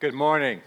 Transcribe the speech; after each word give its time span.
Good 0.00 0.14
morning. 0.14 0.62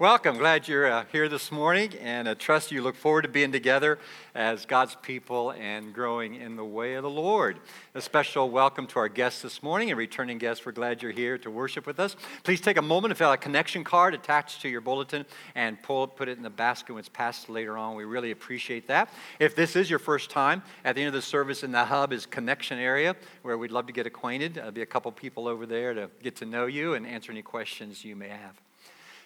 Welcome. 0.00 0.38
Glad 0.38 0.66
you're 0.66 0.90
uh, 0.90 1.04
here 1.12 1.28
this 1.28 1.52
morning, 1.52 1.92
and 2.00 2.26
I 2.26 2.32
trust 2.32 2.72
you 2.72 2.80
look 2.80 2.96
forward 2.96 3.20
to 3.20 3.28
being 3.28 3.52
together 3.52 3.98
as 4.34 4.64
God's 4.64 4.94
people 5.02 5.50
and 5.50 5.92
growing 5.92 6.36
in 6.36 6.56
the 6.56 6.64
way 6.64 6.94
of 6.94 7.02
the 7.02 7.10
Lord. 7.10 7.58
A 7.94 8.00
special 8.00 8.48
welcome 8.48 8.86
to 8.86 8.98
our 8.98 9.10
guests 9.10 9.42
this 9.42 9.62
morning 9.62 9.90
and 9.90 9.98
returning 9.98 10.38
guests. 10.38 10.64
We're 10.64 10.72
glad 10.72 11.02
you're 11.02 11.12
here 11.12 11.36
to 11.36 11.50
worship 11.50 11.86
with 11.86 12.00
us. 12.00 12.16
Please 12.44 12.62
take 12.62 12.78
a 12.78 12.82
moment 12.82 13.10
to 13.10 13.14
fill 13.14 13.28
out 13.28 13.34
a 13.34 13.36
connection 13.36 13.84
card 13.84 14.14
attached 14.14 14.62
to 14.62 14.70
your 14.70 14.80
bulletin 14.80 15.26
and 15.54 15.82
pull 15.82 16.06
put 16.06 16.30
it 16.30 16.38
in 16.38 16.42
the 16.42 16.48
basket 16.48 16.94
when 16.94 17.00
it's 17.00 17.10
passed 17.10 17.50
later 17.50 17.76
on. 17.76 17.94
We 17.94 18.04
really 18.04 18.30
appreciate 18.30 18.88
that. 18.88 19.10
If 19.38 19.54
this 19.54 19.76
is 19.76 19.90
your 19.90 19.98
first 19.98 20.30
time, 20.30 20.62
at 20.82 20.94
the 20.94 21.02
end 21.02 21.08
of 21.08 21.12
the 21.14 21.20
service 21.20 21.62
in 21.62 21.72
the 21.72 21.84
hub 21.84 22.14
is 22.14 22.24
connection 22.24 22.78
area 22.78 23.16
where 23.42 23.58
we'd 23.58 23.70
love 23.70 23.86
to 23.88 23.92
get 23.92 24.06
acquainted. 24.06 24.54
There'll 24.54 24.70
be 24.70 24.80
a 24.80 24.86
couple 24.86 25.12
people 25.12 25.46
over 25.46 25.66
there 25.66 25.92
to 25.92 26.08
get 26.22 26.36
to 26.36 26.46
know 26.46 26.64
you 26.64 26.94
and 26.94 27.06
answer 27.06 27.30
any 27.30 27.42
questions 27.42 28.02
you 28.02 28.16
may 28.16 28.28
have. 28.28 28.58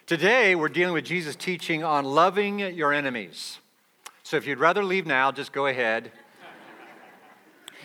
Today, 0.07 0.53
we're 0.53 0.69
dealing 0.69 0.93
with 0.93 1.03
Jesus' 1.03 1.35
teaching 1.35 1.83
on 1.83 2.05
loving 2.05 2.59
your 2.59 2.93
enemies. 2.93 3.57
So 4.21 4.37
if 4.37 4.45
you'd 4.45 4.59
rather 4.59 4.83
leave 4.83 5.07
now, 5.07 5.31
just 5.31 5.51
go 5.51 5.65
ahead. 5.65 6.11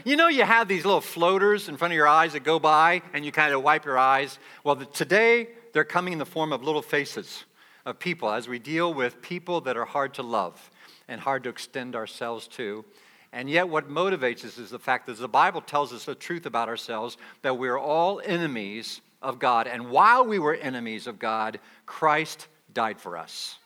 You 0.05 0.17
know, 0.17 0.29
you 0.29 0.45
have 0.45 0.69
these 0.69 0.85
little 0.85 1.01
floaters 1.01 1.71
in 1.71 1.79
front 1.79 1.95
of 1.95 1.97
your 1.97 2.07
eyes 2.07 2.35
that 2.35 2.45
go 2.45 2.59
by 2.59 3.01
and 3.15 3.25
you 3.25 3.33
kind 3.33 3.55
of 3.55 3.63
wipe 3.63 3.87
your 3.87 3.97
eyes. 3.97 4.39
Well, 4.65 4.77
today, 4.77 5.49
they're 5.73 5.83
coming 5.83 6.13
in 6.13 6.19
the 6.19 6.27
form 6.27 6.53
of 6.53 6.63
little 6.63 6.83
faces 6.83 7.47
of 7.87 7.99
people 7.99 8.31
as 8.31 8.47
we 8.47 8.59
deal 8.59 8.93
with 8.93 9.23
people 9.23 9.63
that 9.63 9.79
are 9.79 9.87
hard 9.87 10.13
to 10.15 10.23
love 10.23 10.71
and 11.09 11.23
hard 11.23 11.45
to 11.45 11.49
extend 11.49 11.97
ourselves 11.97 12.47
to. 12.49 12.85
And 13.33 13.49
yet, 13.49 13.67
what 13.67 13.89
motivates 13.89 14.45
us 14.45 14.59
is 14.59 14.69
the 14.69 14.79
fact 14.79 15.07
that 15.07 15.17
the 15.17 15.27
Bible 15.27 15.63
tells 15.63 15.91
us 15.91 16.05
the 16.05 16.15
truth 16.15 16.45
about 16.45 16.69
ourselves 16.69 17.17
that 17.41 17.57
we're 17.57 17.79
all 17.79 18.21
enemies 18.27 19.01
of 19.23 19.39
God. 19.39 19.67
And 19.67 19.91
while 19.91 20.25
we 20.25 20.39
were 20.39 20.55
enemies 20.55 21.07
of 21.07 21.19
God, 21.19 21.61
Christ 21.87 22.49
died 22.73 23.01
for 23.01 23.17
us. 23.17 23.59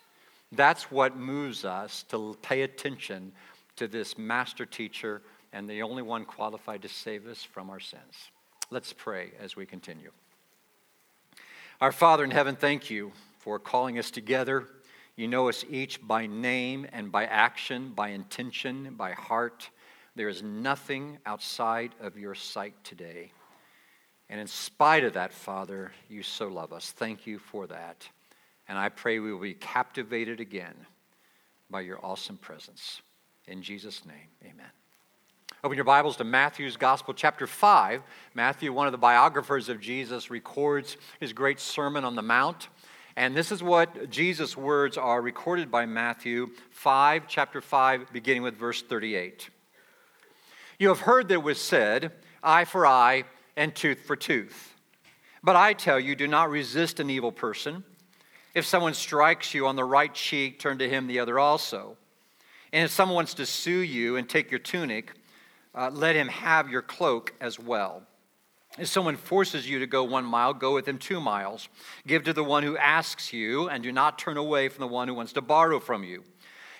That's 0.51 0.91
what 0.91 1.17
moves 1.17 1.65
us 1.65 2.03
to 2.09 2.37
pay 2.41 2.61
attention 2.61 3.31
to 3.75 3.87
this 3.87 4.17
master 4.17 4.65
teacher 4.65 5.21
and 5.53 5.69
the 5.69 5.81
only 5.81 6.01
one 6.01 6.25
qualified 6.25 6.81
to 6.81 6.89
save 6.89 7.27
us 7.27 7.43
from 7.43 7.69
our 7.69 7.79
sins. 7.79 8.31
Let's 8.69 8.93
pray 8.93 9.31
as 9.39 9.55
we 9.55 9.65
continue. 9.65 10.11
Our 11.81 11.91
Father 11.91 12.23
in 12.23 12.31
heaven, 12.31 12.55
thank 12.55 12.89
you 12.89 13.11
for 13.39 13.59
calling 13.59 13.99
us 13.99 14.11
together. 14.11 14.67
You 15.15 15.27
know 15.27 15.49
us 15.49 15.63
each 15.69 16.05
by 16.05 16.25
name 16.25 16.87
and 16.91 17.11
by 17.11 17.25
action, 17.25 17.91
by 17.95 18.09
intention, 18.09 18.95
by 18.95 19.11
heart. 19.11 19.69
There 20.15 20.29
is 20.29 20.41
nothing 20.41 21.19
outside 21.25 21.93
of 22.01 22.17
your 22.17 22.35
sight 22.35 22.73
today. 22.83 23.31
And 24.29 24.39
in 24.39 24.47
spite 24.47 25.03
of 25.03 25.13
that, 25.13 25.31
Father, 25.31 25.91
you 26.09 26.23
so 26.23 26.47
love 26.47 26.73
us. 26.73 26.91
Thank 26.91 27.27
you 27.27 27.37
for 27.37 27.67
that. 27.67 28.07
And 28.67 28.77
I 28.77 28.89
pray 28.89 29.19
we 29.19 29.31
will 29.31 29.39
be 29.39 29.53
captivated 29.53 30.39
again 30.39 30.75
by 31.69 31.81
your 31.81 32.03
awesome 32.03 32.37
presence. 32.37 33.01
In 33.47 33.61
Jesus' 33.61 34.05
name, 34.05 34.29
amen. 34.43 34.71
Open 35.63 35.75
your 35.75 35.85
Bibles 35.85 36.17
to 36.17 36.23
Matthew's 36.23 36.77
Gospel, 36.77 37.13
chapter 37.13 37.45
5. 37.45 38.01
Matthew, 38.33 38.73
one 38.73 38.87
of 38.87 38.91
the 38.91 38.97
biographers 38.97 39.69
of 39.69 39.79
Jesus, 39.79 40.31
records 40.31 40.97
his 41.19 41.33
great 41.33 41.59
Sermon 41.59 42.03
on 42.03 42.15
the 42.15 42.21
Mount. 42.21 42.69
And 43.15 43.35
this 43.35 43.51
is 43.51 43.63
what 43.63 44.09
Jesus' 44.09 44.57
words 44.57 44.97
are 44.97 45.21
recorded 45.21 45.71
by 45.71 45.85
Matthew 45.85 46.49
5, 46.71 47.27
chapter 47.27 47.61
5, 47.61 48.11
beginning 48.11 48.43
with 48.43 48.55
verse 48.55 48.81
38. 48.81 49.49
You 50.79 50.89
have 50.89 51.01
heard 51.01 51.27
that 51.29 51.35
it 51.35 51.43
was 51.43 51.61
said, 51.61 52.11
eye 52.43 52.65
for 52.65 52.85
eye 52.85 53.23
and 53.55 53.73
tooth 53.75 53.99
for 53.99 54.15
tooth. 54.15 54.75
But 55.43 55.55
I 55.55 55.73
tell 55.73 55.99
you, 55.99 56.15
do 56.15 56.27
not 56.27 56.49
resist 56.49 56.99
an 56.99 57.09
evil 57.09 57.31
person. 57.31 57.83
If 58.53 58.65
someone 58.65 58.93
strikes 58.93 59.53
you 59.53 59.67
on 59.67 59.75
the 59.75 59.83
right 59.83 60.13
cheek, 60.13 60.59
turn 60.59 60.77
to 60.79 60.89
him 60.89 61.07
the 61.07 61.19
other 61.19 61.37
also. 61.37 61.97
And 62.73 62.85
if 62.85 62.91
someone 62.91 63.15
wants 63.15 63.35
to 63.35 63.45
sue 63.45 63.79
you 63.79 64.15
and 64.15 64.27
take 64.27 64.49
your 64.49 64.59
tunic, 64.59 65.11
uh, 65.75 65.89
let 65.93 66.15
him 66.15 66.29
have 66.29 66.69
your 66.69 66.81
cloak 66.81 67.33
as 67.39 67.59
well. 67.59 68.03
If 68.77 68.87
someone 68.87 69.15
forces 69.15 69.69
you 69.69 69.79
to 69.79 69.87
go 69.87 70.03
one 70.03 70.25
mile, 70.25 70.53
go 70.53 70.73
with 70.73 70.87
him 70.87 70.97
two 70.97 71.21
miles. 71.21 71.69
Give 72.05 72.23
to 72.23 72.33
the 72.33 72.43
one 72.43 72.63
who 72.63 72.77
asks 72.77 73.31
you, 73.31 73.69
and 73.69 73.81
do 73.81 73.91
not 73.91 74.17
turn 74.17 74.35
away 74.35 74.67
from 74.67 74.81
the 74.81 74.87
one 74.87 75.07
who 75.07 75.13
wants 75.13 75.33
to 75.33 75.41
borrow 75.41 75.79
from 75.79 76.03
you. 76.03 76.23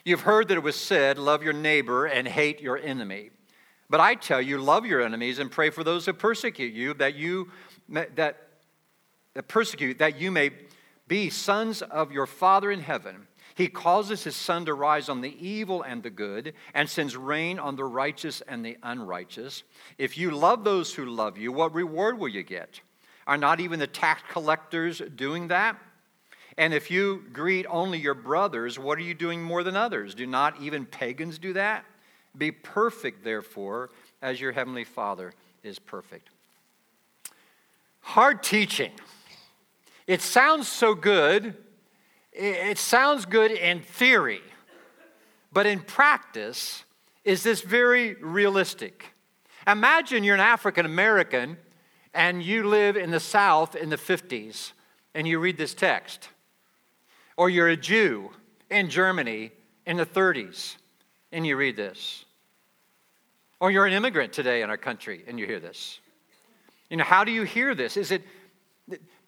You've 0.03 0.21
heard 0.21 0.49
that 0.49 0.57
it 0.57 0.63
was 0.63 0.75
said, 0.75 1.17
Love 1.17 1.43
your 1.43 1.53
neighbor 1.53 2.05
and 2.05 2.27
hate 2.27 2.61
your 2.61 2.77
enemy. 2.77 3.31
But 3.89 3.99
I 3.99 4.15
tell 4.15 4.41
you, 4.41 4.57
love 4.57 4.85
your 4.85 5.01
enemies 5.01 5.39
and 5.39 5.51
pray 5.51 5.69
for 5.69 5.83
those 5.83 6.05
who 6.05 6.13
persecute 6.13 6.73
you, 6.73 6.93
that 6.95 7.15
you 7.15 7.51
that, 7.89 8.15
that 8.15 8.37
persecute, 9.47 9.99
that 9.99 10.19
you 10.19 10.31
may 10.31 10.51
be 11.07 11.29
sons 11.29 11.81
of 11.81 12.11
your 12.11 12.25
Father 12.25 12.71
in 12.71 12.79
heaven. 12.79 13.27
He 13.53 13.67
causes 13.67 14.23
his 14.23 14.35
sun 14.35 14.65
to 14.65 14.73
rise 14.73 15.07
on 15.07 15.21
the 15.21 15.37
evil 15.39 15.81
and 15.81 16.03
the 16.03 16.09
good, 16.09 16.53
and 16.73 16.89
sends 16.89 17.15
rain 17.15 17.57
on 17.57 17.75
the 17.75 17.85
righteous 17.85 18.41
and 18.41 18.65
the 18.65 18.77
unrighteous. 18.83 19.63
If 19.97 20.17
you 20.17 20.31
love 20.31 20.63
those 20.63 20.93
who 20.93 21.05
love 21.05 21.37
you, 21.37 21.51
what 21.53 21.73
reward 21.73 22.19
will 22.19 22.27
you 22.27 22.43
get? 22.43 22.81
Are 23.27 23.37
not 23.37 23.59
even 23.59 23.79
the 23.79 23.87
tax 23.87 24.23
collectors 24.29 25.01
doing 25.15 25.47
that? 25.47 25.77
And 26.57 26.73
if 26.73 26.91
you 26.91 27.23
greet 27.33 27.65
only 27.69 27.97
your 27.97 28.13
brothers, 28.13 28.77
what 28.77 28.97
are 28.97 29.03
you 29.03 29.13
doing 29.13 29.41
more 29.41 29.63
than 29.63 29.75
others? 29.75 30.15
Do 30.15 30.25
not 30.25 30.61
even 30.61 30.85
pagans 30.85 31.39
do 31.39 31.53
that? 31.53 31.85
Be 32.37 32.51
perfect, 32.51 33.23
therefore, 33.23 33.89
as 34.21 34.41
your 34.41 34.51
heavenly 34.51 34.83
Father 34.83 35.33
is 35.63 35.79
perfect. 35.79 36.29
Hard 38.01 38.43
teaching. 38.43 38.91
It 40.07 40.21
sounds 40.21 40.67
so 40.67 40.93
good. 40.93 41.55
It 42.31 42.77
sounds 42.77 43.25
good 43.25 43.51
in 43.51 43.81
theory. 43.81 44.41
But 45.51 45.65
in 45.65 45.79
practice, 45.79 46.83
is 47.23 47.43
this 47.43 47.61
very 47.61 48.15
realistic? 48.15 49.13
Imagine 49.65 50.23
you're 50.23 50.35
an 50.35 50.41
African 50.41 50.85
American 50.85 51.57
and 52.13 52.43
you 52.43 52.67
live 52.67 52.97
in 52.97 53.09
the 53.09 53.19
South 53.19 53.75
in 53.75 53.89
the 53.89 53.97
50s 53.97 54.73
and 55.13 55.27
you 55.27 55.39
read 55.39 55.57
this 55.57 55.73
text. 55.73 56.29
Or 57.37 57.49
you're 57.49 57.69
a 57.69 57.77
Jew 57.77 58.31
in 58.69 58.89
Germany 58.89 59.51
in 59.85 59.97
the 59.97 60.05
30s 60.05 60.75
and 61.31 61.47
you 61.47 61.57
read 61.57 61.75
this. 61.75 62.24
Or 63.59 63.71
you're 63.71 63.85
an 63.85 63.93
immigrant 63.93 64.33
today 64.33 64.61
in 64.61 64.69
our 64.69 64.77
country 64.77 65.23
and 65.27 65.39
you 65.39 65.45
hear 65.45 65.59
this. 65.59 65.99
You 66.89 66.97
know, 66.97 67.03
how 67.03 67.23
do 67.23 67.31
you 67.31 67.43
hear 67.43 67.73
this? 67.73 67.97
Is 67.97 68.11
it, 68.11 68.23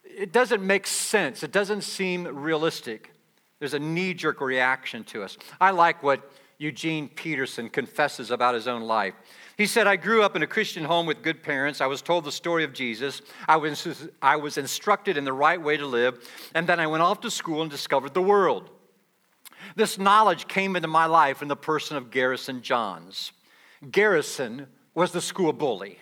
it 0.04 0.32
doesn't 0.32 0.66
make 0.66 0.86
sense. 0.86 1.44
It 1.44 1.52
doesn't 1.52 1.82
seem 1.82 2.24
realistic. 2.26 3.12
There's 3.60 3.74
a 3.74 3.80
knee 3.80 4.14
jerk 4.14 4.42
reaction 4.42 5.04
to 5.06 5.24
us. 5.24 5.38
I 5.60 5.72
like 5.72 6.04
what 6.04 6.32
Eugene 6.60 7.08
Peterson 7.08 7.70
confesses 7.70 8.32
about 8.32 8.56
his 8.56 8.68
own 8.68 8.84
life. 8.84 9.14
He 9.58 9.66
said, 9.66 9.88
I 9.88 9.96
grew 9.96 10.24
up 10.24 10.36
in 10.36 10.44
a 10.44 10.48
Christian 10.48 10.84
home 10.84 11.06
with 11.06 11.24
good 11.24 11.42
parents. 11.42 11.82
I 11.82 11.88
was 11.88 12.02
told 12.02 12.24
the 12.24 12.32
story 12.32 12.64
of 12.64 12.74
Jesus. 12.74 13.22
I 13.48 13.58
was, 13.58 14.08
I 14.22 14.36
was 14.36 14.58
instructed 14.58 15.18
in 15.18 15.24
the 15.24 15.34
right 15.34 15.62
way 15.62 15.78
to 15.78 15.86
live. 15.86 16.28
And 16.54 16.68
then 16.68 16.80
I 16.80 16.88
went 16.88 17.04
off 17.04 17.22
to 17.22 17.32
school 17.32 17.62
and 17.62 17.72
discovered 17.72 18.14
the 18.14 18.22
world. 18.22 18.70
This 19.76 19.98
knowledge 19.98 20.48
came 20.48 20.76
into 20.76 20.88
my 20.88 21.06
life 21.06 21.42
in 21.42 21.48
the 21.48 21.56
person 21.56 21.98
of 21.98 22.12
Garrison 22.12 22.62
Johns. 22.62 23.32
Garrison 23.92 24.68
was 24.94 25.12
the 25.12 25.22
school 25.22 25.54
bully. 25.54 26.00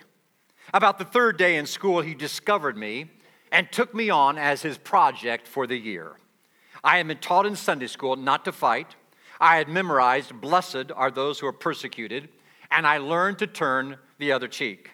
About 0.72 0.98
the 0.98 1.04
third 1.04 1.36
day 1.36 1.56
in 1.56 1.66
school, 1.66 2.00
he 2.00 2.14
discovered 2.14 2.76
me 2.76 3.10
and 3.52 3.70
took 3.70 3.94
me 3.94 4.10
on 4.10 4.38
as 4.38 4.62
his 4.62 4.78
project 4.78 5.46
for 5.46 5.66
the 5.66 5.76
year. 5.76 6.16
I 6.82 6.98
had 6.98 7.08
been 7.08 7.18
taught 7.18 7.46
in 7.46 7.56
Sunday 7.56 7.86
school 7.86 8.16
not 8.16 8.44
to 8.44 8.52
fight. 8.52 8.96
I 9.40 9.56
had 9.56 9.68
memorized, 9.68 10.40
Blessed 10.40 10.90
are 10.94 11.10
those 11.10 11.38
who 11.38 11.46
are 11.46 11.52
persecuted, 11.52 12.28
and 12.70 12.86
I 12.86 12.98
learned 12.98 13.38
to 13.38 13.46
turn 13.46 13.98
the 14.18 14.32
other 14.32 14.48
cheek. 14.48 14.90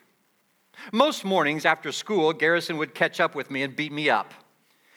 Most 0.92 1.24
mornings 1.24 1.64
after 1.64 1.92
school, 1.92 2.32
Garrison 2.32 2.76
would 2.78 2.94
catch 2.94 3.20
up 3.20 3.34
with 3.34 3.50
me 3.50 3.62
and 3.62 3.76
beat 3.76 3.92
me 3.92 4.10
up. 4.10 4.34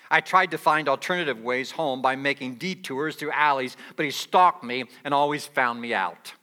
I 0.10 0.22
tried 0.22 0.52
to 0.52 0.58
find 0.58 0.88
alternative 0.88 1.42
ways 1.42 1.72
home 1.72 2.02
by 2.02 2.16
making 2.16 2.56
detours 2.56 3.16
through 3.16 3.32
alleys, 3.32 3.76
but 3.96 4.06
he 4.06 4.12
stalked 4.12 4.64
me 4.64 4.86
and 5.04 5.14
always 5.14 5.46
found 5.46 5.82
me 5.82 5.94
out. 5.94 6.34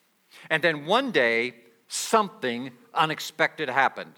And 0.51 0.63
then 0.63 0.87
one 0.87 1.11
day, 1.11 1.55
something 1.89 2.71
unexpected 2.95 3.69
happened. 3.69 4.13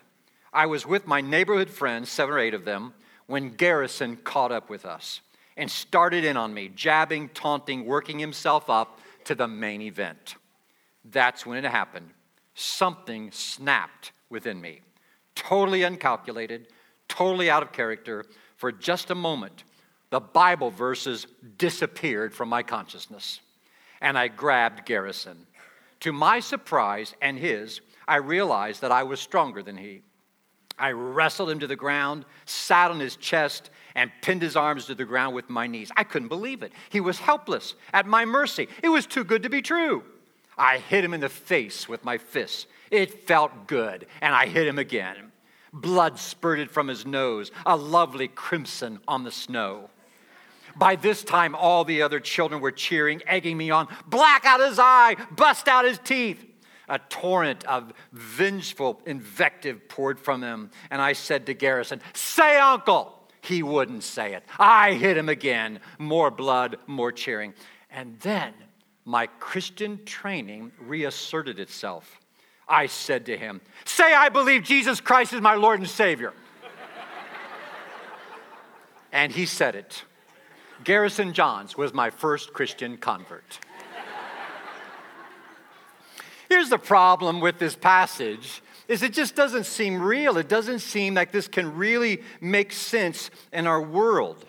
I 0.52 0.66
was 0.66 0.86
with 0.86 1.06
my 1.06 1.20
neighborhood 1.20 1.70
friends, 1.70 2.10
seven 2.10 2.34
or 2.34 2.38
eight 2.38 2.54
of 2.54 2.64
them, 2.64 2.94
when 3.26 3.50
Garrison 3.50 4.16
caught 4.16 4.52
up 4.52 4.70
with 4.70 4.84
us 4.84 5.20
and 5.56 5.70
started 5.70 6.24
in 6.24 6.36
on 6.36 6.52
me, 6.52 6.68
jabbing, 6.68 7.28
taunting, 7.30 7.84
working 7.84 8.18
himself 8.18 8.68
up 8.68 9.00
to 9.24 9.34
the 9.34 9.48
main 9.48 9.80
event. 9.82 10.36
That's 11.04 11.44
when 11.44 11.64
it 11.64 11.68
happened. 11.68 12.10
Something 12.54 13.30
snapped 13.32 14.12
within 14.30 14.60
me, 14.60 14.80
totally 15.34 15.82
uncalculated, 15.82 16.68
totally 17.08 17.50
out 17.50 17.62
of 17.62 17.72
character. 17.72 18.24
For 18.56 18.70
just 18.72 19.10
a 19.10 19.14
moment, 19.14 19.64
the 20.10 20.20
Bible 20.20 20.70
verses 20.70 21.26
disappeared 21.58 22.32
from 22.32 22.48
my 22.48 22.62
consciousness, 22.62 23.40
and 24.00 24.16
I 24.16 24.28
grabbed 24.28 24.86
Garrison. 24.86 25.46
To 26.04 26.12
my 26.12 26.40
surprise 26.40 27.14
and 27.22 27.38
his, 27.38 27.80
I 28.06 28.16
realized 28.16 28.82
that 28.82 28.92
I 28.92 29.04
was 29.04 29.20
stronger 29.20 29.62
than 29.62 29.78
he. 29.78 30.02
I 30.78 30.90
wrestled 30.90 31.48
him 31.48 31.60
to 31.60 31.66
the 31.66 31.76
ground, 31.76 32.26
sat 32.44 32.90
on 32.90 33.00
his 33.00 33.16
chest, 33.16 33.70
and 33.94 34.12
pinned 34.20 34.42
his 34.42 34.54
arms 34.54 34.84
to 34.84 34.94
the 34.94 35.06
ground 35.06 35.34
with 35.34 35.48
my 35.48 35.66
knees. 35.66 35.90
I 35.96 36.04
couldn't 36.04 36.28
believe 36.28 36.62
it. 36.62 36.72
He 36.90 37.00
was 37.00 37.20
helpless, 37.20 37.74
at 37.94 38.06
my 38.06 38.26
mercy. 38.26 38.68
It 38.82 38.90
was 38.90 39.06
too 39.06 39.24
good 39.24 39.44
to 39.44 39.48
be 39.48 39.62
true. 39.62 40.04
I 40.58 40.76
hit 40.76 41.04
him 41.04 41.14
in 41.14 41.20
the 41.20 41.30
face 41.30 41.88
with 41.88 42.04
my 42.04 42.18
fists. 42.18 42.66
It 42.90 43.26
felt 43.26 43.66
good, 43.66 44.06
and 44.20 44.34
I 44.34 44.44
hit 44.44 44.66
him 44.66 44.78
again. 44.78 45.32
Blood 45.72 46.18
spurted 46.18 46.70
from 46.70 46.88
his 46.88 47.06
nose, 47.06 47.50
a 47.64 47.78
lovely 47.78 48.28
crimson 48.28 49.00
on 49.08 49.24
the 49.24 49.32
snow. 49.32 49.88
By 50.76 50.96
this 50.96 51.22
time, 51.22 51.54
all 51.54 51.84
the 51.84 52.02
other 52.02 52.20
children 52.20 52.60
were 52.60 52.72
cheering, 52.72 53.22
egging 53.26 53.56
me 53.56 53.70
on. 53.70 53.88
Black 54.06 54.44
out 54.44 54.60
his 54.60 54.78
eye, 54.78 55.16
bust 55.30 55.68
out 55.68 55.84
his 55.84 55.98
teeth. 55.98 56.44
A 56.88 56.98
torrent 56.98 57.64
of 57.64 57.92
vengeful 58.12 59.00
invective 59.06 59.88
poured 59.88 60.20
from 60.20 60.42
him, 60.42 60.70
and 60.90 61.00
I 61.00 61.14
said 61.14 61.46
to 61.46 61.54
Garrison, 61.54 62.00
Say, 62.12 62.58
uncle! 62.58 63.20
He 63.40 63.62
wouldn't 63.62 64.02
say 64.02 64.34
it. 64.34 64.42
I 64.58 64.94
hit 64.94 65.18
him 65.18 65.28
again. 65.28 65.80
More 65.98 66.30
blood, 66.30 66.78
more 66.86 67.12
cheering. 67.12 67.52
And 67.90 68.18
then 68.20 68.54
my 69.04 69.26
Christian 69.26 70.02
training 70.06 70.72
reasserted 70.80 71.58
itself. 71.58 72.20
I 72.66 72.86
said 72.86 73.26
to 73.26 73.36
him, 73.36 73.60
Say, 73.84 74.14
I 74.14 74.30
believe 74.30 74.62
Jesus 74.62 75.00
Christ 75.00 75.34
is 75.34 75.42
my 75.42 75.54
Lord 75.54 75.78
and 75.78 75.88
Savior. 75.88 76.32
and 79.12 79.30
he 79.30 79.44
said 79.44 79.74
it. 79.74 80.04
Garrison 80.84 81.32
Johns 81.32 81.76
was 81.76 81.92
my 81.92 82.10
first 82.10 82.52
Christian 82.52 82.96
convert. 82.96 83.58
Here's 86.48 86.68
the 86.68 86.78
problem 86.78 87.40
with 87.40 87.58
this 87.58 87.74
passage 87.74 88.62
is 88.86 89.02
it 89.02 89.14
just 89.14 89.34
doesn't 89.34 89.64
seem 89.64 90.00
real. 90.00 90.36
It 90.36 90.46
doesn't 90.46 90.80
seem 90.80 91.14
like 91.14 91.32
this 91.32 91.48
can 91.48 91.74
really 91.76 92.22
make 92.40 92.70
sense 92.70 93.30
in 93.50 93.66
our 93.66 93.80
world. 93.80 94.44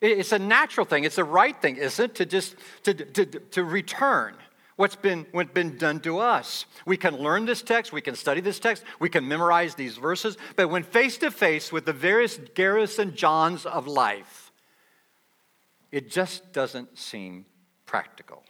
It's 0.00 0.32
a 0.32 0.38
natural 0.38 0.86
thing. 0.86 1.04
It's 1.04 1.18
a 1.18 1.24
right 1.24 1.60
thing, 1.60 1.76
isn't 1.76 2.02
it? 2.02 2.14
To 2.16 2.26
just 2.26 2.56
to, 2.84 2.94
to, 2.94 3.26
to 3.26 3.64
return 3.64 4.34
what's 4.76 4.96
been, 4.96 5.26
what's 5.32 5.52
been 5.52 5.76
done 5.76 6.00
to 6.00 6.18
us. 6.18 6.66
We 6.86 6.96
can 6.96 7.16
learn 7.16 7.46
this 7.46 7.62
text, 7.62 7.92
we 7.92 8.00
can 8.00 8.14
study 8.14 8.40
this 8.40 8.58
text, 8.58 8.84
we 8.98 9.08
can 9.08 9.26
memorize 9.26 9.74
these 9.74 9.96
verses, 9.96 10.36
but 10.56 10.68
when 10.68 10.82
face 10.82 11.18
to 11.18 11.30
face 11.30 11.72
with 11.72 11.84
the 11.84 11.92
various 11.92 12.38
Garrison 12.54 13.14
Johns 13.14 13.66
of 13.66 13.86
life, 13.86 14.43
it 15.94 16.10
just 16.10 16.52
doesn't 16.52 16.98
seem 16.98 17.46
practical. 17.86 18.42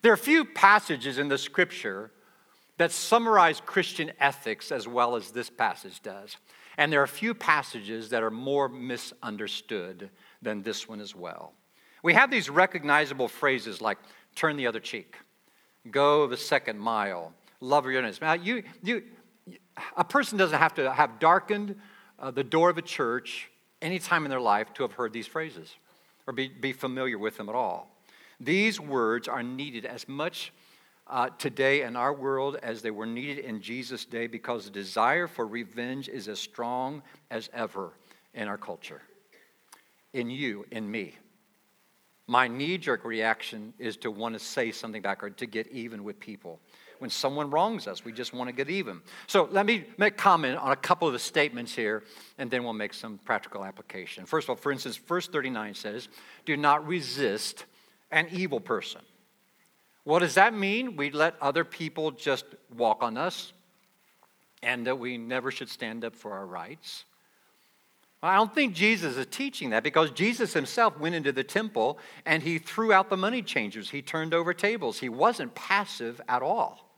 There 0.00 0.12
are 0.12 0.14
a 0.14 0.18
few 0.18 0.46
passages 0.46 1.18
in 1.18 1.28
the 1.28 1.36
scripture 1.36 2.10
that 2.78 2.90
summarize 2.90 3.60
Christian 3.60 4.10
ethics 4.18 4.72
as 4.72 4.88
well 4.88 5.14
as 5.14 5.30
this 5.30 5.50
passage 5.50 6.00
does. 6.00 6.38
And 6.78 6.90
there 6.90 7.02
are 7.02 7.04
a 7.04 7.08
few 7.08 7.34
passages 7.34 8.08
that 8.08 8.22
are 8.22 8.30
more 8.30 8.66
misunderstood 8.70 10.08
than 10.40 10.62
this 10.62 10.88
one 10.88 11.00
as 11.00 11.14
well. 11.14 11.52
We 12.02 12.14
have 12.14 12.30
these 12.30 12.48
recognizable 12.48 13.28
phrases 13.28 13.82
like 13.82 13.98
turn 14.34 14.56
the 14.56 14.66
other 14.66 14.80
cheek, 14.80 15.18
go 15.90 16.26
the 16.26 16.38
second 16.38 16.78
mile, 16.78 17.34
love 17.60 17.84
your 17.84 17.98
enemies. 17.98 18.22
Now, 18.22 18.32
you, 18.32 18.62
you, 18.82 19.02
a 19.98 20.04
person 20.04 20.38
doesn't 20.38 20.58
have 20.58 20.72
to 20.76 20.90
have 20.90 21.18
darkened 21.18 21.76
uh, 22.18 22.30
the 22.30 22.44
door 22.44 22.70
of 22.70 22.78
a 22.78 22.82
church 22.82 23.50
any 23.82 23.98
time 23.98 24.24
in 24.24 24.30
their 24.30 24.40
life 24.40 24.72
to 24.74 24.82
have 24.82 24.92
heard 24.92 25.12
these 25.12 25.26
phrases 25.26 25.74
or 26.30 26.32
be, 26.32 26.46
be 26.46 26.72
familiar 26.72 27.18
with 27.18 27.36
them 27.36 27.48
at 27.48 27.56
all. 27.56 27.90
These 28.38 28.78
words 28.78 29.26
are 29.26 29.42
needed 29.42 29.84
as 29.84 30.08
much 30.08 30.52
uh, 31.08 31.30
today 31.38 31.82
in 31.82 31.96
our 31.96 32.14
world 32.14 32.56
as 32.62 32.82
they 32.82 32.92
were 32.92 33.04
needed 33.04 33.40
in 33.40 33.60
Jesus' 33.60 34.04
day 34.04 34.28
because 34.28 34.64
the 34.64 34.70
desire 34.70 35.26
for 35.26 35.44
revenge 35.44 36.08
is 36.08 36.28
as 36.28 36.38
strong 36.38 37.02
as 37.32 37.50
ever 37.52 37.94
in 38.32 38.46
our 38.46 38.56
culture. 38.56 39.02
In 40.12 40.30
you, 40.30 40.64
in 40.70 40.88
me. 40.88 41.16
My 42.28 42.46
knee 42.46 42.78
jerk 42.78 43.04
reaction 43.04 43.74
is 43.80 43.96
to 43.98 44.12
want 44.12 44.34
to 44.34 44.38
say 44.38 44.70
something 44.70 45.02
back 45.02 45.24
or 45.24 45.30
to 45.30 45.46
get 45.46 45.66
even 45.72 46.04
with 46.04 46.20
people. 46.20 46.60
When 47.00 47.10
someone 47.10 47.50
wrongs 47.50 47.86
us, 47.86 48.04
we 48.04 48.12
just 48.12 48.32
want 48.32 48.48
to 48.48 48.52
get 48.54 48.70
even. 48.70 49.00
So 49.26 49.48
let 49.50 49.66
me 49.66 49.84
make 49.96 50.16
comment 50.16 50.58
on 50.58 50.70
a 50.70 50.76
couple 50.76 51.08
of 51.08 51.12
the 51.12 51.18
statements 51.18 51.74
here, 51.74 52.04
and 52.38 52.50
then 52.50 52.62
we'll 52.62 52.72
make 52.72 52.94
some 52.94 53.18
practical 53.24 53.64
application. 53.64 54.26
First 54.26 54.46
of 54.46 54.50
all, 54.50 54.56
for 54.56 54.70
instance, 54.70 54.96
verse 54.96 55.26
39 55.26 55.74
says, 55.74 56.08
Do 56.44 56.56
not 56.56 56.86
resist 56.86 57.64
an 58.10 58.28
evil 58.30 58.60
person. 58.60 59.00
What 60.04 60.20
does 60.20 60.34
that 60.34 60.54
mean? 60.54 60.96
We 60.96 61.10
let 61.10 61.34
other 61.40 61.64
people 61.64 62.10
just 62.10 62.44
walk 62.76 63.02
on 63.02 63.16
us 63.16 63.52
and 64.62 64.86
that 64.86 64.98
we 64.98 65.16
never 65.16 65.50
should 65.50 65.68
stand 65.68 66.04
up 66.04 66.14
for 66.14 66.32
our 66.32 66.46
rights. 66.46 67.04
I 68.22 68.36
don't 68.36 68.54
think 68.54 68.74
Jesus 68.74 69.16
is 69.16 69.26
teaching 69.30 69.70
that 69.70 69.82
because 69.82 70.10
Jesus 70.10 70.52
himself 70.52 70.98
went 70.98 71.14
into 71.14 71.32
the 71.32 71.44
temple 71.44 71.98
and 72.26 72.42
he 72.42 72.58
threw 72.58 72.92
out 72.92 73.08
the 73.08 73.16
money 73.16 73.40
changers. 73.40 73.88
He 73.88 74.02
turned 74.02 74.34
over 74.34 74.52
tables. 74.52 74.98
He 74.98 75.08
wasn't 75.08 75.54
passive 75.54 76.20
at 76.28 76.42
all. 76.42 76.89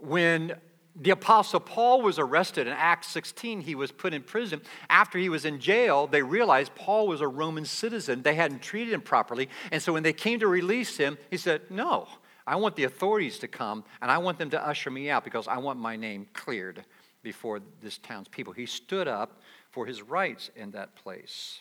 When 0.00 0.56
the 1.00 1.10
Apostle 1.10 1.60
Paul 1.60 2.02
was 2.02 2.18
arrested 2.18 2.66
in 2.66 2.72
Acts 2.72 3.08
16. 3.08 3.60
He 3.60 3.74
was 3.74 3.92
put 3.92 4.12
in 4.12 4.22
prison. 4.22 4.60
After 4.90 5.18
he 5.18 5.28
was 5.28 5.44
in 5.44 5.60
jail, 5.60 6.06
they 6.06 6.22
realized 6.22 6.74
Paul 6.74 7.06
was 7.06 7.20
a 7.20 7.28
Roman 7.28 7.64
citizen. 7.64 8.22
They 8.22 8.34
hadn't 8.34 8.62
treated 8.62 8.92
him 8.92 9.00
properly. 9.00 9.48
And 9.70 9.80
so 9.80 9.92
when 9.92 10.02
they 10.02 10.12
came 10.12 10.40
to 10.40 10.48
release 10.48 10.96
him, 10.96 11.16
he 11.30 11.36
said, 11.36 11.62
No, 11.70 12.08
I 12.46 12.56
want 12.56 12.74
the 12.74 12.84
authorities 12.84 13.38
to 13.40 13.48
come 13.48 13.84
and 14.02 14.10
I 14.10 14.18
want 14.18 14.38
them 14.38 14.50
to 14.50 14.66
usher 14.66 14.90
me 14.90 15.08
out 15.08 15.22
because 15.22 15.46
I 15.46 15.58
want 15.58 15.78
my 15.78 15.94
name 15.94 16.26
cleared 16.32 16.84
before 17.22 17.60
this 17.80 17.98
town's 17.98 18.28
people. 18.28 18.52
He 18.52 18.66
stood 18.66 19.06
up 19.06 19.40
for 19.70 19.86
his 19.86 20.02
rights 20.02 20.50
in 20.56 20.72
that 20.72 20.96
place. 20.96 21.60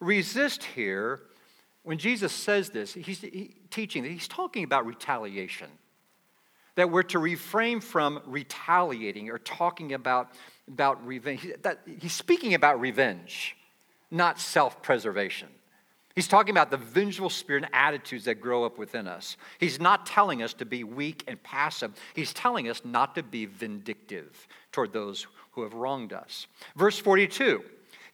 Resist 0.00 0.64
here, 0.64 1.20
when 1.84 1.98
Jesus 1.98 2.32
says 2.32 2.70
this, 2.70 2.94
he's 2.94 3.20
he, 3.20 3.54
teaching, 3.70 4.02
he's 4.02 4.26
talking 4.26 4.64
about 4.64 4.86
retaliation 4.86 5.68
that 6.74 6.90
we're 6.90 7.02
to 7.04 7.18
refrain 7.18 7.80
from 7.80 8.20
retaliating 8.26 9.30
or 9.30 9.38
talking 9.38 9.92
about, 9.92 10.32
about 10.68 11.04
revenge. 11.06 11.46
That, 11.62 11.80
he's 12.00 12.12
speaking 12.12 12.54
about 12.54 12.80
revenge, 12.80 13.56
not 14.10 14.38
self 14.38 14.82
preservation. 14.82 15.48
He's 16.14 16.28
talking 16.28 16.50
about 16.50 16.70
the 16.70 16.76
vengeful 16.76 17.30
spirit 17.30 17.64
and 17.64 17.74
attitudes 17.74 18.26
that 18.26 18.34
grow 18.34 18.64
up 18.64 18.76
within 18.76 19.08
us. 19.08 19.38
He's 19.58 19.80
not 19.80 20.04
telling 20.04 20.42
us 20.42 20.52
to 20.54 20.66
be 20.66 20.84
weak 20.84 21.24
and 21.26 21.42
passive. 21.42 21.92
He's 22.14 22.34
telling 22.34 22.68
us 22.68 22.82
not 22.84 23.14
to 23.14 23.22
be 23.22 23.46
vindictive 23.46 24.46
toward 24.72 24.92
those 24.92 25.26
who 25.52 25.62
have 25.62 25.72
wronged 25.72 26.12
us. 26.12 26.46
Verse 26.76 26.98
42 26.98 27.62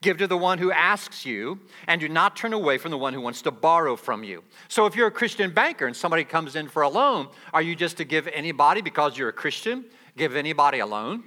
Give 0.00 0.16
to 0.18 0.28
the 0.28 0.36
one 0.36 0.58
who 0.58 0.70
asks 0.70 1.26
you, 1.26 1.58
and 1.88 2.00
do 2.00 2.08
not 2.08 2.36
turn 2.36 2.52
away 2.52 2.78
from 2.78 2.92
the 2.92 2.98
one 2.98 3.14
who 3.14 3.20
wants 3.20 3.42
to 3.42 3.50
borrow 3.50 3.96
from 3.96 4.22
you. 4.22 4.44
So, 4.68 4.86
if 4.86 4.94
you're 4.94 5.08
a 5.08 5.12
Christian 5.12 5.50
banker 5.52 5.86
and 5.86 5.96
somebody 5.96 6.22
comes 6.22 6.54
in 6.54 6.68
for 6.68 6.82
a 6.82 6.88
loan, 6.88 7.28
are 7.52 7.62
you 7.62 7.74
just 7.74 7.96
to 7.96 8.04
give 8.04 8.28
anybody 8.28 8.80
because 8.80 9.18
you're 9.18 9.28
a 9.28 9.32
Christian? 9.32 9.84
Give 10.16 10.36
anybody 10.36 10.78
a 10.78 10.86
loan? 10.86 11.24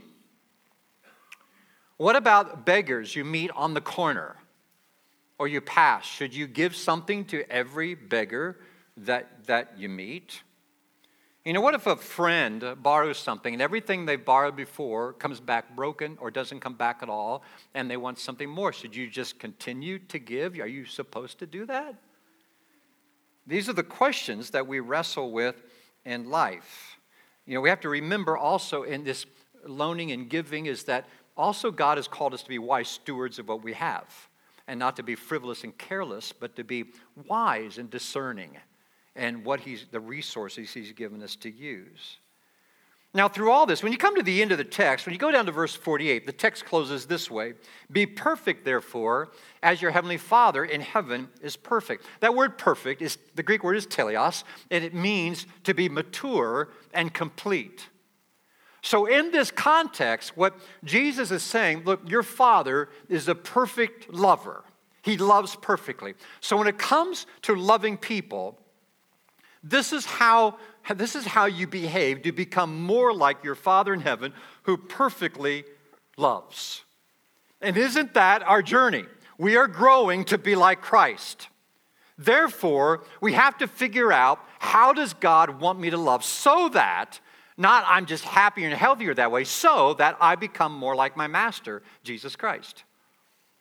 What 1.98 2.16
about 2.16 2.66
beggars 2.66 3.16
you 3.16 3.26
meet 3.26 3.52
on 3.52 3.74
the 3.74 3.82
corner 3.82 4.38
or 5.38 5.50
you 5.50 5.60
pass? 5.60 6.06
Should 6.06 6.34
you 6.34 6.48
give 6.48 6.74
something 6.74 7.26
to 7.26 7.44
every 7.52 7.94
beggar 7.94 8.58
that, 8.98 9.46
that 9.48 9.78
you 9.78 9.90
meet? 9.90 10.44
You 11.44 11.54
know, 11.54 11.62
what 11.62 11.74
if 11.74 11.88
a 11.88 11.96
friend 11.96 12.64
borrows 12.84 13.18
something 13.18 13.54
and 13.54 13.64
everything 13.64 14.06
they 14.06 14.16
borrowed 14.16 14.56
before 14.56 15.14
comes 15.14 15.40
back 15.40 15.76
broken 15.76 16.16
or 16.22 16.30
doesn't 16.30 16.60
come 16.60 16.76
back 16.76 17.00
at 17.02 17.10
all 17.10 17.44
and 17.74 17.90
they 17.90 17.98
want 17.98 18.20
something 18.20 18.48
more? 18.48 18.72
Should 18.72 18.96
you 18.96 19.10
just 19.10 19.40
continue 19.40 19.98
to 19.98 20.20
give? 20.20 20.60
Are 20.60 20.68
you 20.68 20.86
supposed 20.86 21.40
to 21.40 21.48
do 21.48 21.66
that? 21.66 21.96
These 23.48 23.68
are 23.70 23.74
the 23.74 23.82
questions 23.82 24.52
that 24.52 24.68
we 24.68 24.82
wrestle 24.82 25.32
with 25.32 25.56
in 26.06 26.30
life. 26.30 26.98
You 27.48 27.56
know, 27.56 27.62
we 27.62 27.70
have 27.70 27.82
to 27.82 27.90
remember 27.90 28.38
also 28.38 28.84
in 28.84 29.04
this 29.04 29.26
loaning 29.66 30.12
and 30.12 30.30
giving 30.30 30.68
is 30.68 30.84
that 30.84 31.08
also 31.36 31.72
God 31.72 31.98
has 31.98 32.08
called 32.08 32.36
us 32.36 32.44
to 32.44 32.50
be 32.50 32.60
wise 32.60 32.88
stewards 32.88 33.40
of 33.40 33.48
what 33.48 33.64
we 33.64 33.74
have 33.74 34.30
and 34.68 34.80
not 34.80 34.96
to 34.98 35.04
be 35.04 35.16
frivolous 35.16 35.64
and 35.64 35.76
careless, 35.76 36.32
but 36.32 36.56
to 36.56 36.64
be 36.64 36.86
wise 37.28 37.80
and 37.80 37.90
discerning 37.90 38.58
and 39.16 39.44
what 39.44 39.60
he's, 39.60 39.86
the 39.92 40.00
resources 40.00 40.74
he's 40.74 40.92
given 40.94 41.22
us 41.22 41.36
to 41.38 41.52
use. 41.52 42.18
Now, 43.14 43.28
through 43.28 43.52
all 43.52 43.66
this, 43.66 43.84
when 43.84 43.92
you 43.92 43.98
come 43.98 44.16
to 44.16 44.24
the 44.24 44.42
end 44.42 44.54
of 44.54 44.58
the 44.58 44.64
text, 44.64 45.06
when 45.06 45.12
you 45.12 45.20
go 45.20 45.32
down 45.32 45.46
to 45.46 45.52
verse 45.52 45.76
48, 45.76 46.26
the 46.26 46.32
text 46.32 46.64
closes 46.64 47.06
this 47.06 47.30
way 47.30 47.56
Be 47.92 48.06
perfect, 48.06 48.64
therefore, 48.64 49.32
as 49.62 49.82
your 49.82 49.92
heavenly 49.92 50.18
Father 50.18 50.64
in 50.64 50.80
heaven 50.80 51.28
is 51.42 51.58
perfect. 51.58 52.06
That 52.22 52.36
word 52.36 52.58
perfect 52.58 53.02
is 53.02 53.18
the 53.36 53.44
Greek 53.44 53.66
word 53.66 53.76
is 53.76 53.86
teleios, 53.86 54.46
and 54.70 54.84
it 54.86 54.94
means 54.94 55.46
to 55.66 55.74
be 55.74 55.90
mature 55.90 56.70
and 56.94 57.14
complete. 57.14 57.90
So, 58.82 59.08
in 59.08 59.32
this 59.32 59.52
context, 59.52 60.38
what 60.38 60.56
Jesus 60.86 61.32
is 61.32 61.44
saying 61.44 61.84
look, 61.84 62.10
your 62.10 62.24
Father 62.24 62.88
is 63.10 63.28
a 63.28 63.36
perfect 63.36 64.14
lover. 64.14 64.64
He 65.02 65.18
loves 65.18 65.58
perfectly. 65.58 66.14
So, 66.40 66.56
when 66.56 66.68
it 66.68 66.78
comes 66.78 67.26
to 67.42 67.56
loving 67.56 67.98
people, 67.98 68.58
this 69.64 69.94
is 69.94 70.06
how, 70.06 70.58
this 70.96 71.16
is 71.16 71.26
how 71.26 71.46
you 71.46 71.68
behave 71.68 72.24
to 72.24 72.32
become 72.32 72.82
more 72.82 73.14
like 73.14 73.44
your 73.44 73.56
Father 73.56 73.94
in 73.94 74.02
heaven 74.02 74.34
who 74.64 74.78
perfectly 74.78 75.64
loves. 76.18 76.84
And 77.62 77.78
isn't 77.78 78.16
that 78.16 78.42
our 78.44 78.62
journey? 78.62 79.06
we 79.42 79.56
are 79.56 79.68
growing 79.68 80.24
to 80.24 80.38
be 80.38 80.54
like 80.54 80.82
Christ. 80.82 81.48
Therefore, 82.16 83.04
we 83.22 83.34
have 83.34 83.58
to 83.58 83.68
figure 83.68 84.12
out 84.12 84.40
how 84.60 84.94
does 84.94 85.16
God 85.16 85.60
want 85.60 85.80
me 85.80 85.90
to 85.90 85.98
love 85.98 86.24
so 86.24 86.70
that 86.70 87.20
not 87.58 87.84
I'm 87.88 88.06
just 88.06 88.24
happier 88.24 88.68
and 88.68 88.78
healthier 88.78 89.16
that 89.16 89.32
way, 89.32 89.44
so 89.44 89.96
that 89.96 90.16
I 90.22 90.36
become 90.36 90.74
more 90.74 90.96
like 90.96 91.18
my 91.18 91.26
master, 91.26 91.82
Jesus 92.04 92.36
Christ. 92.36 92.84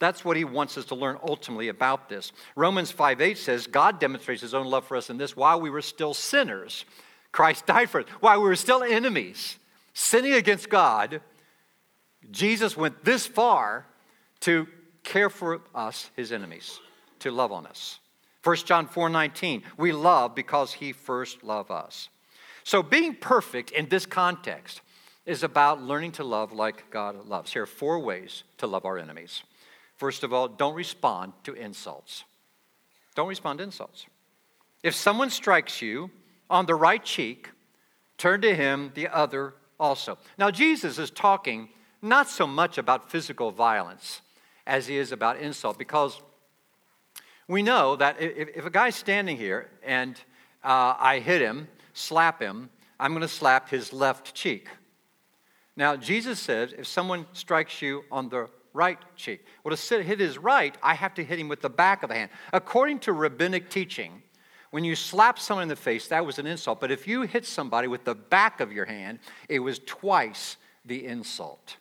That's 0.00 0.24
what 0.24 0.36
he 0.36 0.44
wants 0.44 0.76
us 0.78 0.86
to 0.86 0.94
learn 0.94 1.18
ultimately 1.22 1.68
about 1.68 2.08
this. 2.08 2.32
Romans 2.56 2.90
5 2.90 3.20
8 3.20 3.38
says, 3.38 3.66
God 3.68 4.00
demonstrates 4.00 4.42
his 4.42 4.54
own 4.54 4.66
love 4.66 4.86
for 4.86 4.96
us 4.96 5.10
in 5.10 5.18
this 5.18 5.36
while 5.36 5.60
we 5.60 5.70
were 5.70 5.82
still 5.82 6.14
sinners. 6.14 6.84
Christ 7.30 7.66
died 7.66 7.90
for 7.90 8.00
us. 8.00 8.08
While 8.18 8.38
we 8.38 8.48
were 8.48 8.56
still 8.56 8.82
enemies, 8.82 9.58
sinning 9.92 10.32
against 10.32 10.70
God, 10.70 11.20
Jesus 12.30 12.76
went 12.76 13.04
this 13.04 13.26
far 13.26 13.86
to 14.40 14.66
care 15.04 15.30
for 15.30 15.60
us, 15.74 16.10
his 16.16 16.32
enemies, 16.32 16.80
to 17.20 17.30
love 17.30 17.52
on 17.52 17.66
us. 17.66 18.00
1 18.42 18.56
John 18.56 18.86
4 18.86 19.10
19, 19.10 19.62
we 19.76 19.92
love 19.92 20.34
because 20.34 20.72
he 20.72 20.92
first 20.92 21.44
loved 21.44 21.70
us. 21.70 22.08
So, 22.64 22.82
being 22.82 23.14
perfect 23.14 23.70
in 23.70 23.88
this 23.90 24.06
context 24.06 24.80
is 25.26 25.42
about 25.42 25.82
learning 25.82 26.12
to 26.12 26.24
love 26.24 26.52
like 26.52 26.90
God 26.90 27.26
loves. 27.26 27.52
Here 27.52 27.64
are 27.64 27.66
four 27.66 27.98
ways 27.98 28.44
to 28.58 28.66
love 28.66 28.86
our 28.86 28.96
enemies. 28.96 29.42
First 30.00 30.24
of 30.24 30.32
all, 30.32 30.48
don't 30.48 30.72
respond 30.72 31.34
to 31.44 31.52
insults. 31.52 32.24
Don't 33.14 33.28
respond 33.28 33.58
to 33.58 33.64
insults. 33.64 34.06
If 34.82 34.94
someone 34.94 35.28
strikes 35.28 35.82
you 35.82 36.10
on 36.48 36.64
the 36.64 36.74
right 36.74 37.04
cheek, 37.04 37.50
turn 38.16 38.40
to 38.40 38.54
him 38.54 38.92
the 38.94 39.08
other 39.08 39.52
also. 39.78 40.16
Now, 40.38 40.50
Jesus 40.50 40.98
is 40.98 41.10
talking 41.10 41.68
not 42.00 42.30
so 42.30 42.46
much 42.46 42.78
about 42.78 43.10
physical 43.10 43.50
violence 43.50 44.22
as 44.66 44.86
he 44.86 44.96
is 44.96 45.12
about 45.12 45.36
insult 45.36 45.76
because 45.76 46.22
we 47.46 47.62
know 47.62 47.94
that 47.96 48.18
if, 48.22 48.48
if 48.56 48.64
a 48.64 48.70
guy's 48.70 48.96
standing 48.96 49.36
here 49.36 49.68
and 49.84 50.16
uh, 50.64 50.94
I 50.98 51.18
hit 51.18 51.42
him 51.42 51.68
slap 51.92 52.40
him, 52.40 52.70
I'm 52.98 53.10
going 53.10 53.20
to 53.20 53.28
slap 53.28 53.68
his 53.68 53.92
left 53.92 54.34
cheek. 54.34 54.66
Now, 55.76 55.94
Jesus 55.94 56.40
says 56.40 56.72
if 56.72 56.86
someone 56.86 57.26
strikes 57.34 57.82
you 57.82 58.04
on 58.10 58.30
the 58.30 58.48
right 58.72 58.98
cheek, 59.16 59.44
well, 59.64 59.76
to 59.76 60.02
hit 60.02 60.20
his 60.20 60.38
right, 60.38 60.76
I 60.82 60.94
have 60.94 61.14
to 61.14 61.24
hit 61.24 61.38
him 61.38 61.48
with 61.48 61.60
the 61.60 61.70
back 61.70 62.02
of 62.02 62.08
the 62.08 62.14
hand. 62.14 62.30
According 62.52 63.00
to 63.00 63.12
rabbinic 63.12 63.70
teaching, 63.70 64.22
when 64.70 64.84
you 64.84 64.94
slap 64.94 65.38
someone 65.38 65.64
in 65.64 65.68
the 65.68 65.76
face, 65.76 66.08
that 66.08 66.24
was 66.24 66.38
an 66.38 66.46
insult. 66.46 66.80
But 66.80 66.92
if 66.92 67.08
you 67.08 67.22
hit 67.22 67.44
somebody 67.44 67.88
with 67.88 68.04
the 68.04 68.14
back 68.14 68.60
of 68.60 68.72
your 68.72 68.84
hand, 68.84 69.18
it 69.48 69.58
was 69.58 69.80
twice 69.80 70.56
the 70.84 71.06
insult. 71.06 71.76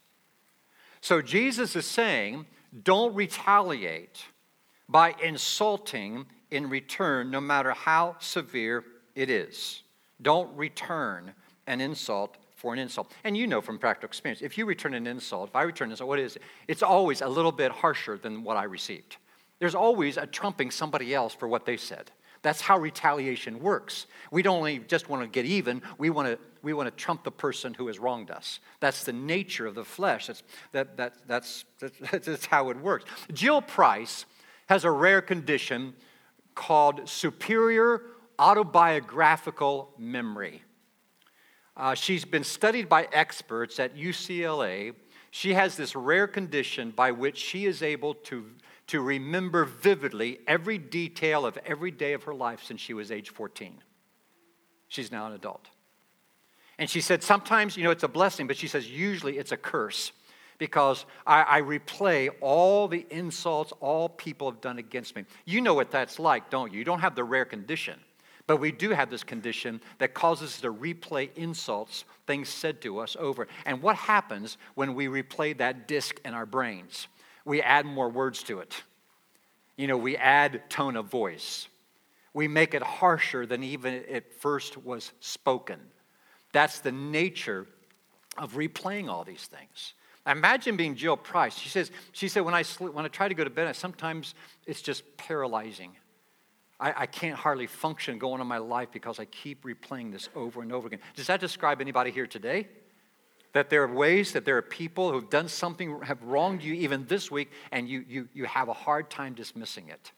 So 1.01 1.21
Jesus 1.21 1.75
is 1.75 1.85
saying, 1.85 2.45
don't 2.83 3.13
retaliate 3.15 4.25
by 4.87 5.15
insulting 5.23 6.25
in 6.51 6.69
return, 6.69 7.29
no 7.29 7.39
matter 7.39 7.71
how 7.71 8.15
severe 8.19 8.83
it 9.15 9.29
is. 9.29 9.83
Don't 10.21 10.55
return 10.57 11.33
an 11.67 11.79
insult 11.79 12.37
for 12.59 12.73
an 12.73 12.79
insult. 12.79 13.11
And 13.23 13.37
you 13.37 13.47
know 13.47 13.61
from 13.61 13.79
practical 13.79 14.07
experience, 14.07 14.41
if 14.41 14.57
you 14.57 14.65
return 14.65 14.93
an 14.93 15.07
insult, 15.07 15.49
if 15.49 15.55
I 15.55 15.63
return 15.63 15.87
an 15.87 15.91
insult, 15.91 16.09
what 16.09 16.19
is 16.19 16.35
it? 16.35 16.41
It's 16.67 16.83
always 16.83 17.21
a 17.21 17.27
little 17.27 17.53
bit 17.53 17.71
harsher 17.71 18.17
than 18.17 18.43
what 18.43 18.57
I 18.57 18.65
received. 18.65 19.17
There's 19.59 19.75
always 19.75 20.17
a 20.17 20.25
trumping 20.25 20.69
somebody 20.69 21.13
else 21.13 21.33
for 21.33 21.47
what 21.47 21.65
they 21.65 21.77
said. 21.77 22.11
That's 22.41 22.61
how 22.61 22.77
retaliation 22.77 23.59
works. 23.59 24.07
We 24.31 24.41
don't 24.41 24.57
only 24.57 24.79
just 24.79 25.09
want 25.09 25.23
to 25.23 25.27
get 25.27 25.45
even, 25.45 25.81
we 25.97 26.09
want 26.09 26.27
to, 26.27 26.39
we 26.61 26.73
want 26.73 26.87
to 26.87 27.03
trump 27.03 27.23
the 27.23 27.31
person 27.31 27.73
who 27.73 27.87
has 27.87 27.99
wronged 27.99 28.31
us. 28.31 28.59
That's 28.79 29.03
the 29.03 29.13
nature 29.13 29.65
of 29.65 29.75
the 29.75 29.83
flesh. 29.83 30.27
That's, 30.27 30.43
that, 30.71 30.97
that, 30.97 31.13
that's, 31.27 31.65
that's, 31.79 32.25
that's 32.25 32.45
how 32.45 32.69
it 32.69 32.77
works. 32.77 33.05
Jill 33.33 33.61
Price 33.61 34.25
has 34.67 34.85
a 34.85 34.91
rare 34.91 35.21
condition 35.21 35.93
called 36.55 37.07
superior 37.09 38.03
autobiographical 38.37 39.91
memory. 39.97 40.63
Uh, 41.79 41.95
she's 41.95 42.25
been 42.25 42.43
studied 42.43 42.89
by 42.89 43.07
experts 43.13 43.79
at 43.79 43.95
UCLA. 43.95 44.93
She 45.31 45.53
has 45.53 45.77
this 45.77 45.95
rare 45.95 46.27
condition 46.27 46.91
by 46.91 47.11
which 47.11 47.37
she 47.37 47.65
is 47.65 47.81
able 47.81 48.15
to, 48.15 48.45
to 48.87 48.99
remember 48.99 49.63
vividly 49.63 50.39
every 50.45 50.77
detail 50.77 51.45
of 51.45 51.57
every 51.65 51.91
day 51.91 52.11
of 52.11 52.23
her 52.23 52.35
life 52.35 52.61
since 52.65 52.81
she 52.81 52.93
was 52.93 53.13
age 53.13 53.29
14. 53.29 53.75
She's 54.89 55.09
now 55.09 55.27
an 55.27 55.33
adult. 55.33 55.69
And 56.77 56.89
she 56.89 56.99
said, 56.99 57.23
sometimes, 57.23 57.77
you 57.77 57.85
know, 57.85 57.91
it's 57.91 58.03
a 58.03 58.09
blessing, 58.09 58.45
but 58.45 58.57
she 58.57 58.67
says, 58.67 58.89
usually 58.89 59.37
it's 59.37 59.53
a 59.53 59.57
curse 59.57 60.11
because 60.57 61.05
I, 61.25 61.59
I, 61.59 61.61
replay 61.61 62.29
all 62.41 62.89
the 62.89 63.05
insults 63.09 63.71
all 63.79 64.09
people 64.09 64.51
have 64.51 64.59
done 64.59 64.79
against 64.79 65.15
me. 65.15 65.23
You 65.45 65.61
know 65.61 65.73
what 65.73 65.91
that's 65.91 66.19
like, 66.19 66.49
don't 66.49 66.73
you? 66.73 66.79
You 66.79 66.83
don't 66.83 66.99
have 66.99 67.15
the 67.15 67.23
rare 67.23 67.45
condition. 67.45 67.97
But 68.49 68.59
we 68.59 68.71
do 68.71 68.89
have 68.89 69.11
this 69.11 69.23
condition 69.23 69.79
that 69.99 70.15
causes 70.15 70.55
us 70.55 70.61
to 70.61 70.73
replay 70.73 71.29
insults, 71.35 72.03
things 72.25 72.49
said 72.49 72.81
to 72.81 72.97
us 72.97 73.15
over. 73.19 73.47
And 73.63 73.79
what 73.79 73.95
happens 73.95 74.57
when 74.73 74.95
we 74.95 75.05
replay 75.05 75.55
that 75.59 75.87
disc 75.87 76.19
in 76.25 76.33
our 76.33 76.47
brains? 76.47 77.07
We 77.45 77.61
add 77.61 77.85
more 77.85 78.09
words 78.09 78.41
to 78.45 78.57
it. 78.61 78.81
You 79.77 79.85
know, 79.85 79.97
we 79.97 80.17
add 80.17 80.67
tone 80.67 80.95
of 80.95 81.05
voice. 81.05 81.67
We 82.33 82.47
make 82.47 82.73
it 82.73 82.81
harsher 82.81 83.45
than 83.45 83.63
even 83.63 83.93
it 83.93 84.33
first 84.39 84.77
was 84.77 85.11
spoken. 85.19 85.79
That's 86.51 86.79
the 86.79 86.91
nature 86.91 87.67
of 88.35 88.53
replaying 88.53 89.09
all 89.09 89.23
these 89.23 89.45
things. 89.45 89.93
Imagine 90.25 90.75
being 90.75 90.95
Jill 90.95 91.17
Price. 91.17 91.55
She 91.55 91.69
says, 91.69 91.91
she 92.13 92.27
said, 92.27 92.39
when 92.39 92.55
I, 92.55 92.63
sleep, 92.63 92.95
when 92.95 93.05
I 93.05 93.09
try 93.09 93.27
to 93.27 93.35
go 93.35 93.43
to 93.43 93.51
bed, 93.51 93.67
I, 93.67 93.73
sometimes 93.73 94.33
it's 94.65 94.81
just 94.81 95.03
paralyzing. 95.17 95.91
I, 96.79 96.93
I 96.97 97.05
can't 97.05 97.35
hardly 97.35 97.67
function 97.67 98.17
going 98.17 98.41
on 98.41 98.47
my 98.47 98.57
life 98.57 98.89
because 98.91 99.19
I 99.19 99.25
keep 99.25 99.63
replaying 99.63 100.11
this 100.11 100.29
over 100.35 100.61
and 100.61 100.71
over 100.71 100.87
again. 100.87 100.99
Does 101.15 101.27
that 101.27 101.39
describe 101.39 101.81
anybody 101.81 102.11
here 102.11 102.27
today? 102.27 102.67
That 103.53 103.69
there 103.69 103.83
are 103.83 103.93
ways 103.93 104.33
that 104.33 104.45
there 104.45 104.57
are 104.57 104.61
people 104.61 105.11
who've 105.11 105.29
done 105.29 105.47
something, 105.47 106.01
have 106.01 106.21
wronged 106.23 106.63
you 106.63 106.73
even 106.75 107.05
this 107.07 107.29
week, 107.29 107.51
and 107.71 107.89
you, 107.89 108.05
you, 108.07 108.29
you 108.33 108.45
have 108.45 108.69
a 108.69 108.73
hard 108.73 109.09
time 109.09 109.33
dismissing 109.33 109.89
it. 109.89 110.11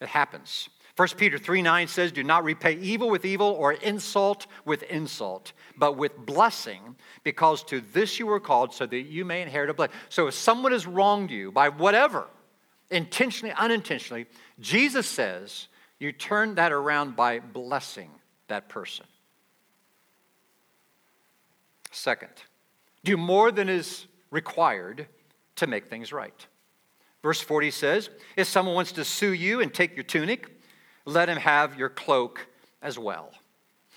It 0.00 0.08
happens. 0.08 0.70
1 0.96 1.08
Peter 1.16 1.38
3 1.38 1.62
9 1.62 1.88
says, 1.88 2.12
Do 2.12 2.22
not 2.22 2.44
repay 2.44 2.74
evil 2.74 3.10
with 3.10 3.24
evil 3.24 3.48
or 3.48 3.72
insult 3.72 4.46
with 4.64 4.82
insult, 4.84 5.52
but 5.76 5.96
with 5.96 6.16
blessing, 6.16 6.96
because 7.22 7.62
to 7.64 7.80
this 7.80 8.18
you 8.18 8.26
were 8.26 8.40
called, 8.40 8.72
so 8.72 8.86
that 8.86 9.02
you 9.02 9.24
may 9.24 9.42
inherit 9.42 9.70
a 9.70 9.74
blessing. 9.74 9.96
So 10.08 10.28
if 10.28 10.34
someone 10.34 10.72
has 10.72 10.86
wronged 10.86 11.30
you 11.30 11.52
by 11.52 11.68
whatever, 11.68 12.26
intentionally, 12.90 13.54
unintentionally, 13.56 14.26
Jesus 14.58 15.06
says 15.06 15.68
you 15.98 16.12
turn 16.12 16.54
that 16.56 16.72
around 16.72 17.16
by 17.16 17.38
blessing 17.38 18.10
that 18.48 18.68
person. 18.68 19.06
Second, 21.90 22.30
do 23.04 23.16
more 23.16 23.50
than 23.50 23.68
is 23.68 24.06
required 24.30 25.06
to 25.56 25.66
make 25.66 25.88
things 25.88 26.12
right. 26.12 26.46
Verse 27.22 27.40
40 27.40 27.70
says, 27.70 28.10
If 28.36 28.46
someone 28.46 28.74
wants 28.74 28.92
to 28.92 29.04
sue 29.04 29.32
you 29.32 29.60
and 29.60 29.72
take 29.72 29.94
your 29.94 30.04
tunic, 30.04 30.48
let 31.04 31.28
him 31.28 31.38
have 31.38 31.78
your 31.78 31.88
cloak 31.88 32.46
as 32.80 32.98
well. 32.98 33.32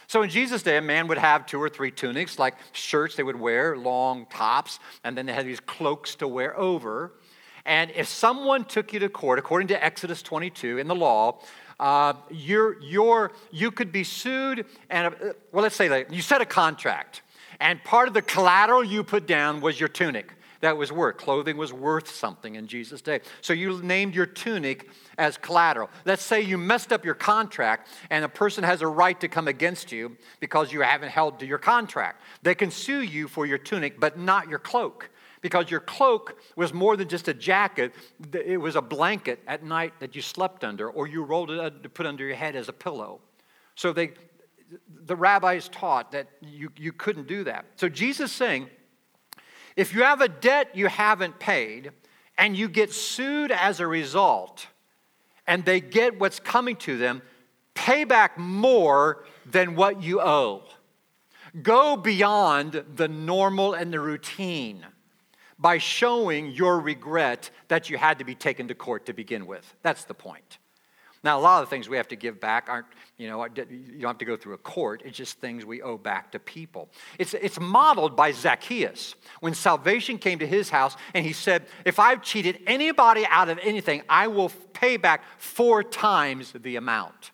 So 0.07 0.21
in 0.21 0.29
Jesus' 0.29 0.63
day, 0.63 0.77
a 0.77 0.81
man 0.81 1.07
would 1.07 1.17
have 1.17 1.45
two 1.45 1.61
or 1.61 1.69
three 1.69 1.91
tunics, 1.91 2.37
like 2.37 2.55
shirts 2.73 3.15
they 3.15 3.23
would 3.23 3.39
wear, 3.39 3.77
long 3.77 4.25
tops, 4.27 4.79
and 5.03 5.17
then 5.17 5.25
they 5.25 5.33
had 5.33 5.45
these 5.45 5.61
cloaks 5.61 6.15
to 6.15 6.27
wear 6.27 6.57
over. 6.57 7.13
And 7.65 7.91
if 7.91 8.07
someone 8.07 8.65
took 8.65 8.93
you 8.93 8.99
to 8.99 9.09
court, 9.09 9.39
according 9.39 9.69
to 9.69 9.83
Exodus 9.83 10.21
22 10.21 10.79
in 10.79 10.87
the 10.87 10.95
law, 10.95 11.39
uh, 11.79 12.13
you're, 12.29 12.79
you're, 12.81 13.31
you 13.51 13.71
could 13.71 13.91
be 13.91 14.03
sued, 14.03 14.65
and 14.89 15.07
uh, 15.07 15.33
well, 15.51 15.63
let's 15.63 15.75
say 15.75 15.89
like, 15.89 16.11
you 16.11 16.21
set 16.21 16.41
a 16.41 16.45
contract, 16.45 17.21
and 17.59 17.83
part 17.83 18.07
of 18.07 18.13
the 18.13 18.21
collateral 18.21 18.83
you 18.83 19.03
put 19.03 19.25
down 19.25 19.61
was 19.61 19.79
your 19.79 19.89
tunic. 19.89 20.33
That 20.59 20.77
was 20.77 20.93
worth. 20.93 21.17
Clothing 21.17 21.57
was 21.57 21.73
worth 21.73 22.09
something 22.09 22.55
in 22.55 22.67
Jesus' 22.67 23.01
day. 23.01 23.19
So 23.41 23.51
you 23.51 23.81
named 23.83 24.15
your 24.15 24.25
tunic 24.25 24.89
as 25.17 25.35
collateral. 25.35 25.89
Let's 26.05 26.23
say 26.23 26.39
you 26.39 26.57
messed 26.57 26.93
up 26.93 27.03
your 27.03 27.15
contract 27.15 27.89
and 28.09 28.23
a 28.23 28.29
person 28.29 28.63
has 28.63 28.81
a 28.81 28.87
right 28.87 29.19
to 29.19 29.27
come 29.27 29.49
against 29.49 29.91
you 29.91 30.15
because 30.39 30.71
you 30.71 30.79
haven't 30.79 31.09
held 31.09 31.41
to 31.41 31.45
your 31.45 31.57
contract. 31.57 32.21
They 32.43 32.55
can 32.55 32.71
sue 32.71 33.01
you 33.01 33.27
for 33.27 33.45
your 33.45 33.57
tunic, 33.57 33.99
but 33.99 34.17
not 34.17 34.47
your 34.47 34.57
cloak 34.57 35.09
because 35.43 35.69
your 35.69 35.81
cloak 35.81 36.39
was 36.55 36.73
more 36.73 36.95
than 36.95 37.09
just 37.09 37.27
a 37.27 37.33
jacket, 37.33 37.93
it 38.31 38.59
was 38.59 38.77
a 38.77 38.81
blanket 38.81 39.41
at 39.45 39.61
night 39.61 39.93
that 39.99 40.15
you 40.15 40.21
slept 40.21 40.63
under, 40.63 40.89
or 40.89 41.05
you 41.05 41.21
rolled 41.21 41.51
it 41.51 41.83
to 41.83 41.89
put 41.89 42.05
under 42.07 42.25
your 42.25 42.35
head 42.35 42.55
as 42.55 42.69
a 42.69 42.73
pillow. 42.73 43.19
So 43.75 43.91
they, 43.91 44.13
the 45.05 45.17
rabbis 45.17 45.67
taught 45.67 46.13
that 46.13 46.27
you, 46.41 46.71
you 46.77 46.93
couldn't 46.93 47.27
do 47.27 47.43
that. 47.43 47.65
So 47.75 47.89
Jesus 47.89 48.31
saying, 48.31 48.69
if 49.75 49.93
you 49.93 50.03
have 50.03 50.21
a 50.21 50.29
debt 50.29 50.69
you 50.75 50.87
haven't 50.87 51.39
paid 51.39 51.91
and 52.37 52.55
you 52.55 52.69
get 52.69 52.93
sued 52.93 53.51
as 53.51 53.81
a 53.81 53.85
result, 53.85 54.67
and 55.45 55.65
they 55.65 55.81
get 55.81 56.21
what's 56.21 56.39
coming 56.39 56.77
to 56.77 56.97
them, 56.97 57.21
pay 57.73 58.05
back 58.05 58.37
more 58.37 59.25
than 59.45 59.75
what 59.75 60.01
you 60.01 60.21
owe. 60.21 60.63
Go 61.61 61.97
beyond 61.97 62.85
the 62.95 63.09
normal 63.09 63.73
and 63.73 63.91
the 63.91 63.99
routine 63.99 64.85
by 65.63 65.77
showing 65.77 66.51
your 66.51 66.77
regret 66.81 67.49
that 67.69 67.89
you 67.89 67.97
had 67.97 68.19
to 68.19 68.25
be 68.25 68.35
taken 68.35 68.67
to 68.67 68.75
court 68.75 69.05
to 69.05 69.13
begin 69.13 69.45
with. 69.47 69.75
That's 69.81 70.03
the 70.03 70.13
point. 70.13 70.57
Now, 71.23 71.39
a 71.39 71.41
lot 71.41 71.63
of 71.63 71.69
the 71.69 71.73
things 71.73 71.87
we 71.87 71.95
have 71.95 72.09
to 72.09 72.17
give 72.17 72.41
back 72.41 72.67
aren't, 72.67 72.87
you 73.17 73.29
know, 73.29 73.45
you 73.45 74.01
don't 74.01 74.09
have 74.09 74.17
to 74.17 74.25
go 74.25 74.35
through 74.35 74.55
a 74.55 74.57
court. 74.57 75.03
It's 75.05 75.15
just 75.15 75.39
things 75.39 75.65
we 75.65 75.81
owe 75.81 75.97
back 75.97 76.33
to 76.33 76.39
people. 76.39 76.89
It's, 77.17 77.33
it's 77.33 77.61
modeled 77.61 78.17
by 78.17 78.33
Zacchaeus. 78.33 79.15
When 79.39 79.53
salvation 79.53 80.17
came 80.17 80.39
to 80.39 80.45
his 80.45 80.69
house, 80.69 80.97
and 81.13 81.25
he 81.25 81.31
said, 81.31 81.65
If 81.85 81.97
I've 81.97 82.21
cheated 82.23 82.59
anybody 82.67 83.25
out 83.29 83.47
of 83.47 83.57
anything, 83.63 84.03
I 84.09 84.27
will 84.27 84.49
pay 84.73 84.97
back 84.97 85.23
four 85.37 85.81
times 85.81 86.51
the 86.51 86.75
amount. 86.75 87.31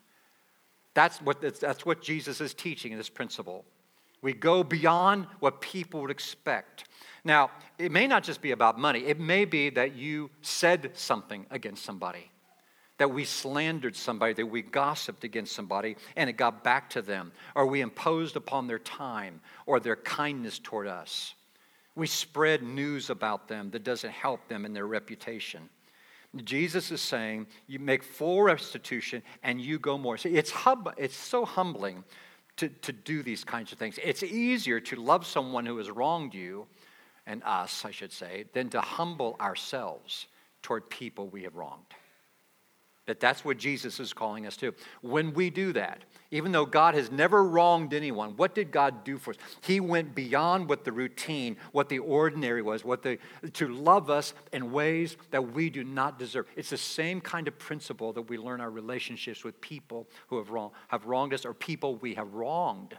That's 0.93 1.19
what, 1.19 1.41
that's 1.41 1.83
what 1.83 2.03
Jesus 2.03 2.41
is 2.41 2.53
teaching 2.53 2.91
in 2.91 2.99
this 2.99 3.09
principle. 3.09 3.65
We 4.21 4.33
go 4.33 4.63
beyond 4.63 5.25
what 5.39 5.61
people 5.61 6.01
would 6.01 6.11
expect. 6.11 6.83
Now, 7.23 7.49
it 7.79 7.91
may 7.91 8.05
not 8.05 8.23
just 8.23 8.41
be 8.41 8.51
about 8.51 8.77
money, 8.77 9.05
it 9.05 9.19
may 9.19 9.45
be 9.45 9.69
that 9.71 9.95
you 9.95 10.29
said 10.41 10.91
something 10.93 11.45
against 11.49 11.83
somebody 11.83 12.29
that 12.99 13.11
we 13.11 13.23
slandered 13.23 13.95
somebody, 13.95 14.33
that 14.33 14.45
we 14.45 14.61
gossiped 14.61 15.23
against 15.23 15.55
somebody, 15.55 15.95
and 16.17 16.29
it 16.29 16.33
got 16.33 16.63
back 16.65 16.89
to 16.89 17.01
them, 17.01 17.31
or 17.55 17.65
we 17.65 17.81
imposed 17.81 18.35
upon 18.35 18.67
their 18.67 18.77
time 18.77 19.39
or 19.65 19.79
their 19.79 19.95
kindness 19.95 20.59
toward 20.59 20.85
us. 20.85 21.33
We 21.95 22.07
spread 22.07 22.61
news 22.61 23.09
about 23.09 23.47
them 23.47 23.71
that 23.71 23.85
doesn't 23.85 24.11
help 24.11 24.47
them 24.49 24.65
in 24.65 24.73
their 24.73 24.85
reputation. 24.85 25.69
Jesus 26.43 26.91
is 26.91 27.01
saying, 27.01 27.47
you 27.67 27.79
make 27.79 28.03
full 28.03 28.43
restitution 28.43 29.23
and 29.43 29.59
you 29.59 29.79
go 29.79 29.97
more. 29.97 30.17
See, 30.17 30.35
it's, 30.35 30.51
hub, 30.51 30.93
it's 30.97 31.15
so 31.15 31.45
humbling 31.45 32.03
to, 32.57 32.67
to 32.67 32.91
do 32.91 33.23
these 33.23 33.45
kinds 33.45 33.71
of 33.71 33.79
things. 33.79 33.97
It's 34.03 34.23
easier 34.23 34.81
to 34.81 34.97
love 34.97 35.25
someone 35.25 35.65
who 35.65 35.77
has 35.77 35.89
wronged 35.89 36.33
you, 36.33 36.67
and 37.29 37.43
us, 37.43 37.85
I 37.85 37.91
should 37.91 38.11
say, 38.11 38.45
than 38.53 38.69
to 38.71 38.81
humble 38.81 39.37
ourselves 39.39 40.25
toward 40.63 40.89
people 40.89 41.27
we 41.27 41.43
have 41.43 41.55
wronged. 41.55 41.85
That 43.05 43.19
that's 43.19 43.45
what 43.45 43.57
Jesus 43.57 43.99
is 43.99 44.13
calling 44.13 44.45
us 44.45 44.57
to. 44.57 44.73
When 45.01 45.33
we 45.33 45.49
do 45.49 45.73
that, 45.73 46.03
even 46.31 46.51
though 46.51 46.65
God 46.65 46.95
has 46.95 47.11
never 47.11 47.43
wronged 47.43 47.93
anyone, 47.93 48.35
what 48.35 48.53
did 48.53 48.71
God 48.71 49.03
do 49.03 49.17
for 49.17 49.31
us? 49.31 49.37
He 49.61 49.79
went 49.79 50.13
beyond 50.13 50.69
what 50.69 50.83
the 50.83 50.91
routine, 50.91 51.57
what 51.71 51.89
the 51.89 51.99
ordinary 51.99 52.61
was, 52.61 52.83
what 52.83 53.01
the 53.01 53.17
to 53.53 53.67
love 53.67 54.09
us 54.09 54.33
in 54.51 54.71
ways 54.71 55.15
that 55.31 55.53
we 55.53 55.69
do 55.69 55.83
not 55.83 56.19
deserve. 56.19 56.45
It's 56.55 56.69
the 56.69 56.77
same 56.77 57.21
kind 57.21 57.47
of 57.47 57.57
principle 57.57 58.13
that 58.13 58.23
we 58.23 58.37
learn 58.37 58.61
our 58.61 58.69
relationships 58.69 59.43
with 59.43 59.59
people 59.61 60.07
who 60.27 60.37
have 60.37 60.49
wrong, 60.49 60.71
have 60.89 61.05
wronged 61.05 61.33
us 61.33 61.45
or 61.45 61.53
people 61.53 61.95
we 61.95 62.15
have 62.15 62.33
wronged. 62.33 62.95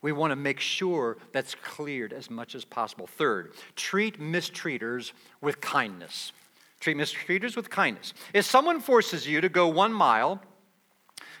We 0.00 0.12
want 0.12 0.30
to 0.30 0.36
make 0.36 0.60
sure 0.60 1.16
that's 1.32 1.54
cleared 1.56 2.12
as 2.12 2.30
much 2.30 2.54
as 2.54 2.64
possible. 2.64 3.06
Third, 3.06 3.52
treat 3.74 4.20
mistreaters 4.20 5.12
with 5.40 5.60
kindness. 5.60 6.32
Treat 6.80 6.96
mistreaters 6.96 7.56
with 7.56 7.70
kindness. 7.70 8.14
If 8.32 8.44
someone 8.44 8.80
forces 8.80 9.26
you 9.26 9.40
to 9.40 9.48
go 9.48 9.66
one 9.66 9.92
mile, 9.92 10.40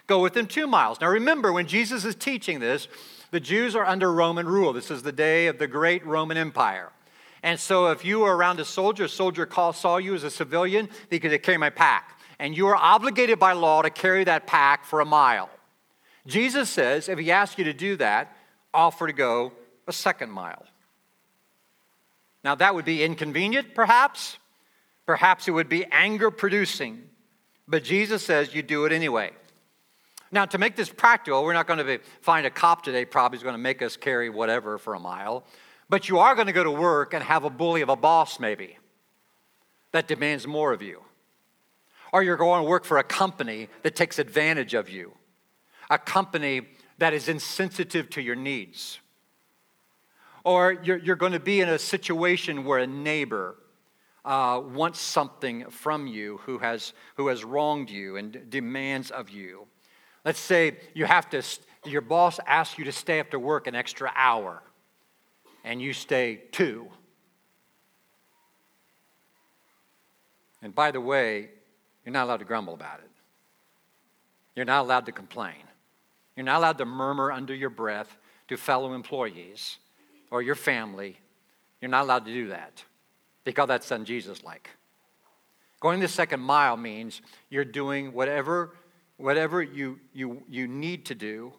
go 0.08 0.20
with 0.20 0.34
them 0.34 0.46
two 0.46 0.66
miles. 0.66 1.00
Now 1.00 1.08
remember, 1.08 1.52
when 1.52 1.68
Jesus 1.68 2.04
is 2.04 2.16
teaching 2.16 2.58
this, 2.58 2.88
the 3.30 3.38
Jews 3.38 3.76
are 3.76 3.86
under 3.86 4.12
Roman 4.12 4.46
rule. 4.46 4.72
This 4.72 4.90
is 4.90 5.02
the 5.02 5.12
day 5.12 5.46
of 5.46 5.58
the 5.58 5.68
great 5.68 6.04
Roman 6.04 6.36
Empire. 6.36 6.90
And 7.44 7.60
so 7.60 7.92
if 7.92 8.04
you 8.04 8.20
were 8.20 8.36
around 8.36 8.58
a 8.58 8.64
soldier, 8.64 9.04
a 9.04 9.08
soldier 9.08 9.46
call, 9.46 9.72
saw 9.72 9.98
you 9.98 10.14
as 10.14 10.24
a 10.24 10.30
civilian, 10.30 10.88
they 11.10 11.20
could 11.20 11.40
carry 11.44 11.58
my 11.58 11.70
pack. 11.70 12.18
And 12.40 12.56
you 12.56 12.66
are 12.66 12.76
obligated 12.76 13.38
by 13.38 13.52
law 13.52 13.82
to 13.82 13.90
carry 13.90 14.24
that 14.24 14.48
pack 14.48 14.84
for 14.84 15.00
a 15.00 15.04
mile. 15.04 15.50
Jesus 16.26 16.68
says, 16.68 17.08
if 17.08 17.18
he 17.18 17.30
asks 17.30 17.56
you 17.58 17.64
to 17.64 17.72
do 17.72 17.96
that, 17.96 18.36
offer 18.72 19.06
to 19.06 19.12
go 19.12 19.52
a 19.86 19.92
second 19.92 20.30
mile. 20.30 20.64
Now, 22.44 22.54
that 22.54 22.74
would 22.74 22.84
be 22.84 23.02
inconvenient, 23.02 23.74
perhaps. 23.74 24.38
Perhaps 25.06 25.48
it 25.48 25.52
would 25.52 25.70
be 25.70 25.86
anger 25.86 26.30
producing, 26.30 27.02
but 27.66 27.82
Jesus 27.82 28.22
says 28.22 28.54
you 28.54 28.62
do 28.62 28.84
it 28.84 28.92
anyway. 28.92 29.30
Now, 30.30 30.44
to 30.44 30.58
make 30.58 30.76
this 30.76 30.90
practical, 30.90 31.42
we're 31.42 31.54
not 31.54 31.66
going 31.66 31.78
to 31.78 31.98
find 32.20 32.44
a 32.46 32.50
cop 32.50 32.82
today, 32.82 33.06
probably, 33.06 33.38
who's 33.38 33.42
going 33.42 33.54
to 33.54 33.58
make 33.58 33.80
us 33.80 33.96
carry 33.96 34.28
whatever 34.28 34.76
for 34.76 34.92
a 34.92 35.00
mile, 35.00 35.44
but 35.88 36.10
you 36.10 36.18
are 36.18 36.34
going 36.34 36.48
to 36.48 36.52
go 36.52 36.62
to 36.62 36.70
work 36.70 37.14
and 37.14 37.24
have 37.24 37.44
a 37.44 37.50
bully 37.50 37.80
of 37.80 37.88
a 37.88 37.96
boss, 37.96 38.38
maybe, 38.38 38.76
that 39.92 40.06
demands 40.06 40.46
more 40.46 40.74
of 40.74 40.82
you. 40.82 41.02
Or 42.12 42.22
you're 42.22 42.36
going 42.36 42.62
to 42.62 42.68
work 42.68 42.84
for 42.84 42.98
a 42.98 43.02
company 43.02 43.70
that 43.84 43.96
takes 43.96 44.18
advantage 44.18 44.74
of 44.74 44.90
you, 44.90 45.14
a 45.88 45.96
company 45.96 46.68
that 46.98 47.14
is 47.14 47.28
insensitive 47.28 48.10
to 48.10 48.22
your 48.22 48.34
needs. 48.34 48.98
Or 50.44 50.72
you're, 50.72 50.98
you're 50.98 51.16
going 51.16 51.32
to 51.32 51.40
be 51.40 51.60
in 51.60 51.68
a 51.68 51.78
situation 51.78 52.64
where 52.64 52.78
a 52.78 52.86
neighbor 52.86 53.56
uh, 54.24 54.60
wants 54.64 55.00
something 55.00 55.70
from 55.70 56.06
you 56.06 56.38
who 56.44 56.58
has, 56.58 56.92
who 57.16 57.28
has 57.28 57.44
wronged 57.44 57.90
you 57.90 58.16
and 58.16 58.50
demands 58.50 59.10
of 59.10 59.30
you. 59.30 59.66
Let's 60.24 60.40
say 60.40 60.76
you 60.94 61.06
have 61.06 61.30
to, 61.30 61.42
your 61.84 62.00
boss 62.00 62.40
asks 62.46 62.78
you 62.78 62.84
to 62.84 62.92
stay 62.92 63.20
after 63.20 63.38
work 63.38 63.66
an 63.66 63.74
extra 63.74 64.12
hour, 64.14 64.62
and 65.64 65.80
you 65.80 65.92
stay 65.92 66.42
two. 66.52 66.88
And 70.60 70.74
by 70.74 70.90
the 70.90 71.00
way, 71.00 71.50
you're 72.04 72.12
not 72.12 72.24
allowed 72.24 72.38
to 72.38 72.44
grumble 72.44 72.74
about 72.74 72.98
it. 73.00 73.10
You're 74.56 74.64
not 74.64 74.82
allowed 74.82 75.06
to 75.06 75.12
complain. 75.12 75.67
You're 76.38 76.44
not 76.44 76.58
allowed 76.58 76.78
to 76.78 76.84
murmur 76.84 77.32
under 77.32 77.52
your 77.52 77.68
breath 77.68 78.16
to 78.46 78.56
fellow 78.56 78.92
employees 78.92 79.78
or 80.30 80.40
your 80.40 80.54
family. 80.54 81.18
You're 81.80 81.90
not 81.90 82.04
allowed 82.04 82.26
to 82.26 82.32
do 82.32 82.50
that 82.50 82.84
because 83.42 83.66
that's 83.66 83.90
not 83.90 84.04
Jesus 84.04 84.44
like. 84.44 84.70
Going 85.80 85.98
the 85.98 86.06
second 86.06 86.38
mile 86.38 86.76
means 86.76 87.22
you're 87.50 87.64
doing 87.64 88.12
whatever, 88.12 88.76
whatever 89.16 89.60
you, 89.60 89.98
you, 90.12 90.44
you 90.48 90.68
need 90.68 91.06
to 91.06 91.16
do 91.16 91.52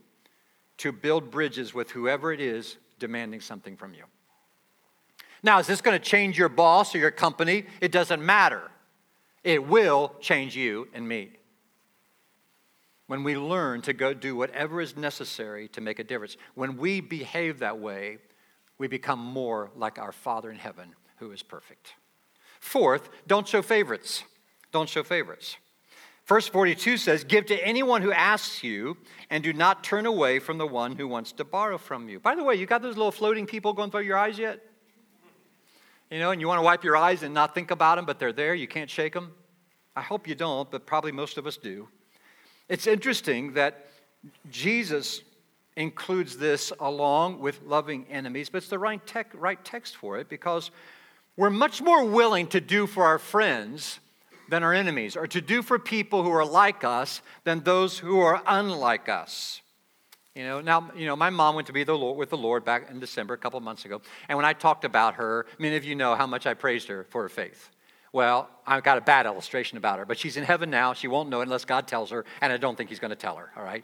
to 0.78 0.94
build 0.94 1.30
bridges 1.30 1.74
with 1.74 1.92
whoever 1.92 2.32
it 2.32 2.40
is 2.40 2.78
demanding 3.00 3.42
something 3.42 3.76
from 3.76 3.94
you. 3.94 4.06
Now, 5.44 5.60
is 5.60 5.68
this 5.68 5.82
going 5.82 6.00
to 6.00 6.06
change 6.06 6.38
your 6.38 6.48
boss 6.48 6.96
or 6.96 7.00
your 7.00 7.12
company? 7.12 7.66
It 7.82 7.92
doesn't 7.92 8.26
matter. 8.26 8.72
It 9.44 9.68
will 9.68 10.16
change 10.22 10.56
you 10.56 10.88
and 10.94 11.06
me. 11.06 11.32
When 13.10 13.24
we 13.24 13.36
learn 13.36 13.82
to 13.82 13.94
go 13.94 14.14
do 14.14 14.36
whatever 14.36 14.80
is 14.80 14.96
necessary 14.96 15.68
to 15.70 15.82
make 15.82 15.98
a 15.98 16.04
difference, 16.04 16.38
when 16.54 16.78
we 16.78 17.02
behave 17.02 17.58
that 17.58 17.80
way, 17.80 18.20
we 18.78 18.88
become 18.88 19.18
more 19.18 19.72
like 19.76 19.98
our 19.98 20.12
Father 20.12 20.52
in 20.52 20.58
heaven 20.58 20.94
who 21.18 21.32
is 21.32 21.42
perfect. 21.42 21.96
Fourth, 22.60 23.10
don't 23.26 23.48
show 23.48 23.64
favorites. 23.64 24.26
Don't 24.72 24.88
show 24.88 25.02
favorites. 25.02 25.58
Verse 26.28 26.48
42 26.48 26.98
says, 26.98 27.24
Give 27.24 27.48
to 27.48 27.56
anyone 27.66 28.04
who 28.04 28.12
asks 28.12 28.64
you, 28.64 28.96
and 29.32 29.44
do 29.44 29.54
not 29.54 29.84
turn 29.84 30.06
away 30.06 30.38
from 30.38 30.60
the 30.60 30.68
one 30.68 30.96
who 30.96 31.08
wants 31.08 31.32
to 31.32 31.44
borrow 31.44 31.80
from 31.80 32.10
you. 32.10 32.20
By 32.20 32.36
the 32.36 32.44
way, 32.44 32.54
you 32.58 32.68
got 32.68 32.84
those 32.84 32.96
little 32.96 33.12
floating 33.12 33.48
people 33.48 33.74
going 33.74 33.90
through 33.90 34.02
your 34.02 34.20
eyes 34.20 34.38
yet? 34.38 34.60
You 36.12 36.20
know, 36.20 36.30
and 36.30 36.40
you 36.40 36.48
want 36.48 36.60
to 36.60 36.64
wipe 36.64 36.84
your 36.84 36.96
eyes 36.96 37.24
and 37.24 37.34
not 37.34 37.56
think 37.56 37.72
about 37.72 37.96
them, 37.96 38.06
but 38.06 38.20
they're 38.20 38.32
there, 38.34 38.54
you 38.54 38.68
can't 38.68 38.88
shake 38.88 39.14
them? 39.14 39.32
I 39.96 40.04
hope 40.04 40.28
you 40.28 40.36
don't, 40.36 40.70
but 40.70 40.86
probably 40.86 41.12
most 41.12 41.40
of 41.40 41.48
us 41.48 41.58
do. 41.58 41.88
It's 42.70 42.88
interesting 42.88 43.54
that 43.54 43.88
Jesus 44.52 45.22
includes 45.76 46.38
this 46.38 46.72
along 46.80 47.40
with 47.40 47.62
loving 47.64 48.06
enemies, 48.10 48.50
but 48.50 48.60
it's 48.60 48.70
the 48.70 48.80
right, 48.80 49.02
right 49.34 49.64
text 49.66 49.96
for 49.96 50.18
it 50.18 50.30
because 50.30 50.72
we're 51.36 51.50
much 51.50 51.82
more 51.82 52.06
willing 52.06 52.48
to 52.48 52.62
do 52.62 52.86
for 52.86 53.06
our 53.06 53.18
friends 53.18 54.00
than 54.50 54.64
our 54.64 54.74
enemies, 54.74 55.16
or 55.16 55.28
to 55.28 55.42
do 55.42 55.62
for 55.62 55.78
people 55.78 56.24
who 56.24 56.32
are 56.32 56.46
like 56.46 56.84
us 56.84 57.22
than 57.44 57.62
those 57.62 58.00
who 58.00 58.20
are 58.20 58.42
unlike 58.48 59.08
us. 59.08 59.62
You 60.36 60.44
know, 60.44 60.62
now, 60.62 60.92
you 60.96 61.06
know, 61.06 61.16
my 61.16 61.30
mom 61.30 61.56
went 61.56 61.68
to 61.68 61.74
be 61.74 61.84
the 61.84 61.98
Lord, 61.98 62.18
with 62.18 62.30
the 62.30 62.38
Lord 62.38 62.66
back 62.66 62.90
in 62.90 63.00
December, 63.00 63.36
a 63.36 63.38
couple 63.38 63.60
months 63.60 63.86
ago. 63.86 64.02
And 64.28 64.38
when 64.38 64.46
I 64.46 64.54
talked 64.54 64.86
about 64.86 65.16
her, 65.16 65.46
many 65.60 65.76
of 65.76 65.84
you 65.84 65.96
know 65.96 66.16
how 66.16 66.26
much 66.26 66.48
I 66.48 66.56
praised 66.56 66.88
her 66.88 67.04
for 67.10 67.22
her 67.24 67.30
faith. 67.30 67.70
Well, 68.12 68.50
I've 68.66 68.84
got 68.84 68.98
a 68.98 69.02
bad 69.02 69.26
illustration 69.26 69.78
about 69.78 70.00
her, 70.00 70.06
but 70.06 70.18
she's 70.18 70.38
in 70.38 70.44
heaven 70.44 70.70
now. 70.70 70.94
She 70.94 71.08
won't 71.08 71.30
know 71.30 71.42
it 71.42 71.44
unless 71.44 71.66
God 71.66 71.88
tells 71.88 72.10
her, 72.10 72.26
and 72.42 72.52
I 72.52 72.58
don't 72.58 72.76
think 72.76 72.90
He's 72.90 73.00
going 73.00 73.10
to 73.12 73.16
tell 73.16 73.36
her, 73.36 73.52
all 73.56 73.64
right? 73.64 73.84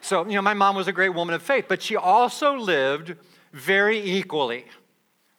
So, 0.00 0.26
you 0.26 0.34
know, 0.34 0.42
my 0.42 0.54
mom 0.54 0.76
was 0.76 0.88
a 0.88 0.92
great 0.92 1.10
woman 1.10 1.34
of 1.34 1.42
faith, 1.42 1.66
but 1.68 1.82
she 1.82 1.96
also 1.96 2.56
lived 2.56 3.16
very 3.52 3.98
equally. 3.98 4.66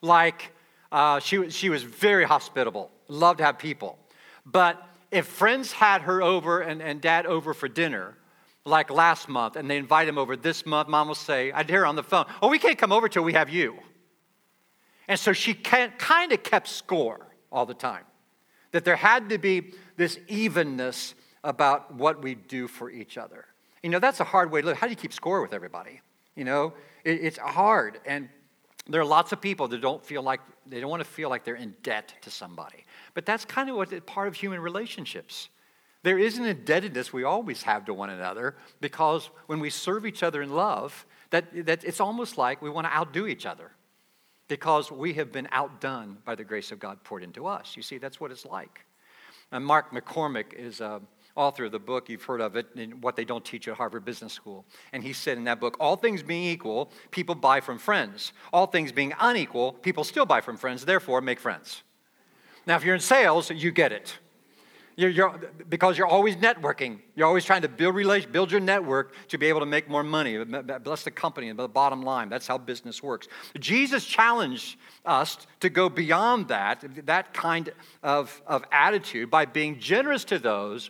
Like 0.01 0.51
uh, 0.91 1.19
she, 1.19 1.49
she 1.49 1.69
was 1.69 1.83
very 1.83 2.25
hospitable, 2.25 2.91
loved 3.07 3.39
to 3.39 3.45
have 3.45 3.57
people. 3.57 3.97
But 4.45 4.81
if 5.11 5.25
friends 5.25 5.71
had 5.71 6.01
her 6.01 6.21
over 6.21 6.61
and, 6.61 6.81
and 6.81 7.01
dad 7.01 7.25
over 7.25 7.53
for 7.53 7.67
dinner, 7.67 8.17
like 8.65 8.89
last 8.91 9.29
month, 9.29 9.55
and 9.55 9.69
they 9.69 9.77
invite 9.77 10.07
him 10.07 10.17
over 10.17 10.35
this 10.35 10.65
month, 10.65 10.89
mom 10.89 11.07
will 11.07 11.15
say, 11.15 11.51
I'd 11.51 11.69
hear 11.69 11.79
her 11.79 11.85
on 11.85 11.95
the 11.95 12.03
phone, 12.03 12.25
oh, 12.41 12.49
we 12.49 12.59
can't 12.59 12.77
come 12.77 12.91
over 12.91 13.07
till 13.07 13.23
we 13.23 13.33
have 13.33 13.49
you. 13.49 13.77
And 15.07 15.19
so 15.19 15.31
she 15.31 15.53
kind 15.53 16.33
of 16.33 16.43
kept 16.43 16.67
score 16.67 17.27
all 17.51 17.65
the 17.65 17.73
time. 17.73 18.03
That 18.71 18.85
there 18.85 18.95
had 18.95 19.29
to 19.29 19.37
be 19.37 19.73
this 19.95 20.19
evenness 20.27 21.15
about 21.43 21.93
what 21.93 22.21
we 22.21 22.35
do 22.35 22.67
for 22.67 22.89
each 22.89 23.17
other. 23.17 23.45
You 23.83 23.89
know, 23.89 23.99
that's 23.99 24.19
a 24.19 24.25
hard 24.25 24.51
way 24.51 24.61
to 24.61 24.67
live. 24.67 24.77
How 24.77 24.87
do 24.87 24.91
you 24.91 24.97
keep 24.97 25.13
score 25.13 25.41
with 25.41 25.53
everybody? 25.53 26.01
You 26.35 26.43
know, 26.43 26.73
it, 27.03 27.23
it's 27.23 27.37
hard. 27.37 27.99
And 28.05 28.29
There 28.89 29.01
are 29.01 29.05
lots 29.05 29.31
of 29.31 29.41
people 29.41 29.67
that 29.69 29.81
don't 29.81 30.03
feel 30.03 30.21
like 30.21 30.41
they 30.65 30.79
don't 30.79 30.89
want 30.89 31.01
to 31.01 31.09
feel 31.09 31.29
like 31.29 31.43
they're 31.43 31.55
in 31.55 31.75
debt 31.83 32.13
to 32.21 32.29
somebody. 32.29 32.85
But 33.13 33.25
that's 33.25 33.45
kind 33.45 33.69
of 33.69 33.75
what 33.75 34.05
part 34.05 34.27
of 34.27 34.35
human 34.35 34.59
relationships. 34.59 35.49
There 36.03 36.19
is 36.19 36.37
an 36.37 36.45
indebtedness 36.45 37.11
we 37.11 37.23
always 37.23 37.63
have 37.63 37.85
to 37.85 37.93
one 37.93 38.09
another 38.09 38.55
because 38.81 39.29
when 39.47 39.59
we 39.59 39.69
serve 39.69 40.05
each 40.05 40.23
other 40.23 40.41
in 40.41 40.51
love, 40.51 41.05
that, 41.31 41.65
that 41.65 41.83
it's 41.83 41.99
almost 41.99 42.37
like 42.37 42.61
we 42.61 42.69
want 42.69 42.87
to 42.87 42.93
outdo 42.93 43.27
each 43.27 43.45
other 43.45 43.71
because 44.47 44.91
we 44.91 45.13
have 45.13 45.31
been 45.31 45.47
outdone 45.51 46.17
by 46.25 46.35
the 46.35 46.43
grace 46.43 46.71
of 46.71 46.79
God 46.79 47.03
poured 47.03 47.23
into 47.23 47.47
us. 47.47 47.75
You 47.75 47.83
see, 47.83 47.97
that's 47.97 48.19
what 48.19 48.31
it's 48.31 48.45
like. 48.45 48.85
And 49.51 49.65
Mark 49.65 49.91
McCormack 49.91 50.53
is 50.53 50.81
a 50.81 51.01
author 51.37 51.65
of 51.65 51.71
the 51.71 51.79
book, 51.79 52.09
you've 52.09 52.23
heard 52.23 52.41
of 52.41 52.55
it, 52.55 52.65
in 52.75 52.99
What 52.99 53.15
They 53.15 53.23
Don't 53.23 53.45
Teach 53.45 53.67
at 53.67 53.75
Harvard 53.75 54.03
Business 54.03 54.33
School. 54.33 54.65
And 54.91 55.03
he 55.03 55.13
said 55.13 55.37
in 55.37 55.43
that 55.45 55.59
book, 55.59 55.77
all 55.79 55.95
things 55.95 56.23
being 56.23 56.43
equal, 56.45 56.91
people 57.11 57.35
buy 57.35 57.61
from 57.61 57.77
friends. 57.77 58.33
All 58.51 58.65
things 58.65 58.91
being 58.91 59.13
unequal, 59.19 59.73
people 59.73 60.03
still 60.03 60.25
buy 60.25 60.41
from 60.41 60.57
friends, 60.57 60.83
therefore 60.83 61.21
make 61.21 61.39
friends. 61.39 61.83
Now, 62.65 62.75
if 62.75 62.83
you're 62.83 62.95
in 62.95 63.01
sales, 63.01 63.51
you 63.51 63.71
get 63.71 63.91
it. 63.91 64.17
You're, 64.97 65.11
you're, 65.11 65.39
because 65.69 65.95
you're 65.95 66.07
always 66.07 66.37
networking. 66.37 66.97
You're 67.15 67.27
always 67.27 67.45
trying 67.45 67.61
to 67.61 67.69
build 67.69 67.95
build 68.31 68.51
your 68.51 68.59
network 68.59 69.13
to 69.27 69.37
be 69.37 69.45
able 69.45 69.59
to 69.59 69.67
make 69.67 69.87
more 69.87 70.03
money. 70.03 70.43
Bless 70.43 71.03
the 71.03 71.11
company 71.11 71.49
and 71.49 71.59
the 71.59 71.67
bottom 71.67 72.01
line. 72.01 72.29
That's 72.29 72.47
how 72.47 72.57
business 72.57 73.03
works. 73.03 73.27
Jesus 73.59 74.03
challenged 74.05 74.75
us 75.05 75.37
to 75.59 75.69
go 75.69 75.87
beyond 75.87 76.47
that, 76.47 76.83
that 77.05 77.31
kind 77.31 77.69
of, 78.01 78.41
of 78.47 78.65
attitude 78.71 79.29
by 79.29 79.45
being 79.45 79.79
generous 79.79 80.23
to 80.25 80.39
those 80.39 80.89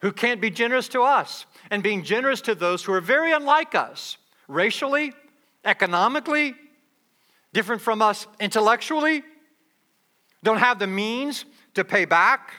who 0.00 0.10
can't 0.10 0.40
be 0.40 0.50
generous 0.50 0.88
to 0.88 1.02
us 1.02 1.46
and 1.70 1.84
being 1.84 2.02
generous 2.02 2.40
to 2.42 2.54
those 2.56 2.82
who 2.82 2.92
are 2.92 3.00
very 3.00 3.32
unlike 3.32 3.76
us, 3.76 4.18
racially, 4.48 5.12
economically, 5.64 6.56
different 7.52 7.80
from 7.80 8.02
us 8.02 8.26
intellectually, 8.40 9.22
don't 10.42 10.58
have 10.58 10.80
the 10.80 10.86
means 10.88 11.44
to 11.74 11.84
pay 11.84 12.04
back. 12.04 12.52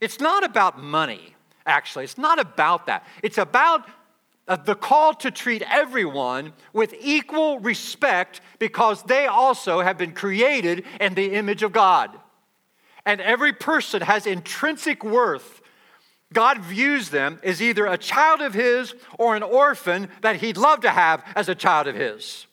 It's 0.00 0.20
not 0.20 0.44
about 0.44 0.82
money, 0.82 1.34
actually. 1.64 2.04
It's 2.04 2.18
not 2.18 2.38
about 2.38 2.86
that. 2.86 3.06
It's 3.22 3.38
about 3.38 3.88
uh, 4.48 4.56
the 4.56 4.74
call 4.74 5.14
to 5.14 5.30
treat 5.30 5.62
everyone 5.62 6.52
with 6.72 6.94
equal 7.00 7.58
respect 7.60 8.40
because 8.58 9.02
they 9.02 9.26
also 9.26 9.80
have 9.80 9.98
been 9.98 10.12
created 10.12 10.84
in 11.00 11.14
the 11.14 11.34
image 11.34 11.62
of 11.62 11.72
God. 11.72 12.10
And 13.04 13.20
every 13.20 13.52
person 13.52 14.02
has 14.02 14.26
intrinsic 14.26 15.04
worth 15.04 15.62
God 16.32 16.58
views 16.58 17.10
them 17.10 17.38
as 17.42 17.62
either 17.62 17.86
a 17.86 17.96
child 17.96 18.40
of 18.40 18.52
His 18.52 18.94
or 19.18 19.36
an 19.36 19.42
orphan 19.42 20.08
that 20.22 20.36
He'd 20.36 20.56
love 20.56 20.80
to 20.80 20.90
have 20.90 21.24
as 21.36 21.48
a 21.48 21.54
child 21.54 21.86
of 21.86 21.94
His. 21.94 22.46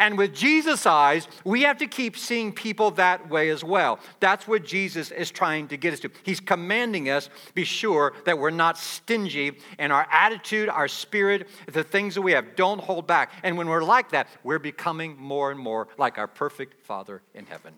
And 0.00 0.16
with 0.16 0.34
Jesus' 0.34 0.86
eyes, 0.86 1.28
we 1.44 1.60
have 1.62 1.76
to 1.76 1.86
keep 1.86 2.16
seeing 2.16 2.54
people 2.54 2.90
that 2.92 3.28
way 3.28 3.50
as 3.50 3.62
well. 3.62 3.98
That's 4.18 4.48
what 4.48 4.64
Jesus 4.64 5.10
is 5.10 5.30
trying 5.30 5.68
to 5.68 5.76
get 5.76 5.92
us 5.92 6.00
to. 6.00 6.10
He's 6.22 6.40
commanding 6.40 7.10
us 7.10 7.28
be 7.54 7.64
sure 7.64 8.14
that 8.24 8.38
we're 8.38 8.48
not 8.48 8.78
stingy 8.78 9.58
in 9.78 9.92
our 9.92 10.08
attitude, 10.10 10.70
our 10.70 10.88
spirit, 10.88 11.48
the 11.66 11.84
things 11.84 12.14
that 12.14 12.22
we 12.22 12.32
have. 12.32 12.56
Don't 12.56 12.80
hold 12.80 13.06
back. 13.06 13.30
And 13.42 13.58
when 13.58 13.68
we're 13.68 13.84
like 13.84 14.10
that, 14.12 14.28
we're 14.42 14.58
becoming 14.58 15.18
more 15.18 15.50
and 15.50 15.60
more 15.60 15.88
like 15.98 16.16
our 16.16 16.26
perfect 16.26 16.82
Father 16.86 17.20
in 17.34 17.44
heaven. 17.44 17.74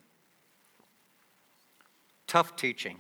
Tough 2.29 2.55
teaching 2.55 2.99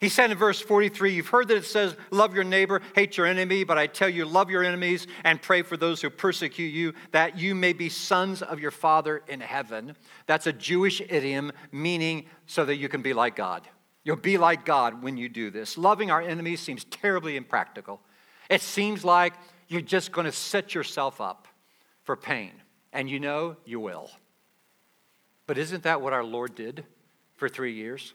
he 0.00 0.08
said 0.08 0.30
in 0.30 0.36
verse 0.36 0.60
43, 0.60 1.14
You've 1.14 1.28
heard 1.28 1.48
that 1.48 1.56
it 1.56 1.64
says, 1.64 1.96
Love 2.10 2.34
your 2.34 2.44
neighbor, 2.44 2.82
hate 2.94 3.16
your 3.16 3.26
enemy, 3.26 3.64
but 3.64 3.78
I 3.78 3.86
tell 3.86 4.08
you, 4.08 4.24
love 4.24 4.50
your 4.50 4.62
enemies 4.62 5.06
and 5.24 5.40
pray 5.40 5.62
for 5.62 5.76
those 5.76 6.02
who 6.02 6.10
persecute 6.10 6.68
you, 6.68 6.92
that 7.12 7.38
you 7.38 7.54
may 7.54 7.72
be 7.72 7.88
sons 7.88 8.42
of 8.42 8.60
your 8.60 8.70
Father 8.70 9.22
in 9.28 9.40
heaven. 9.40 9.96
That's 10.26 10.46
a 10.46 10.52
Jewish 10.52 11.00
idiom 11.00 11.52
meaning 11.72 12.26
so 12.46 12.64
that 12.64 12.76
you 12.76 12.88
can 12.88 13.02
be 13.02 13.14
like 13.14 13.36
God. 13.36 13.62
You'll 14.04 14.16
be 14.16 14.38
like 14.38 14.64
God 14.64 15.02
when 15.02 15.16
you 15.16 15.28
do 15.28 15.50
this. 15.50 15.78
Loving 15.78 16.10
our 16.10 16.20
enemies 16.20 16.60
seems 16.60 16.84
terribly 16.84 17.36
impractical. 17.36 18.00
It 18.48 18.60
seems 18.60 19.04
like 19.04 19.34
you're 19.68 19.80
just 19.80 20.12
going 20.12 20.26
to 20.26 20.32
set 20.32 20.74
yourself 20.74 21.20
up 21.20 21.48
for 22.04 22.16
pain. 22.16 22.52
And 22.92 23.10
you 23.10 23.18
know 23.18 23.56
you 23.64 23.80
will. 23.80 24.10
But 25.46 25.58
isn't 25.58 25.82
that 25.82 26.00
what 26.00 26.12
our 26.12 26.24
Lord 26.24 26.54
did 26.54 26.84
for 27.34 27.48
three 27.48 27.74
years? 27.74 28.14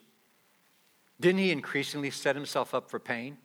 Didn't 1.22 1.40
he 1.40 1.52
increasingly 1.52 2.10
set 2.10 2.36
himself 2.36 2.74
up 2.74 2.90
for 2.90 3.00
pain? 3.00 3.38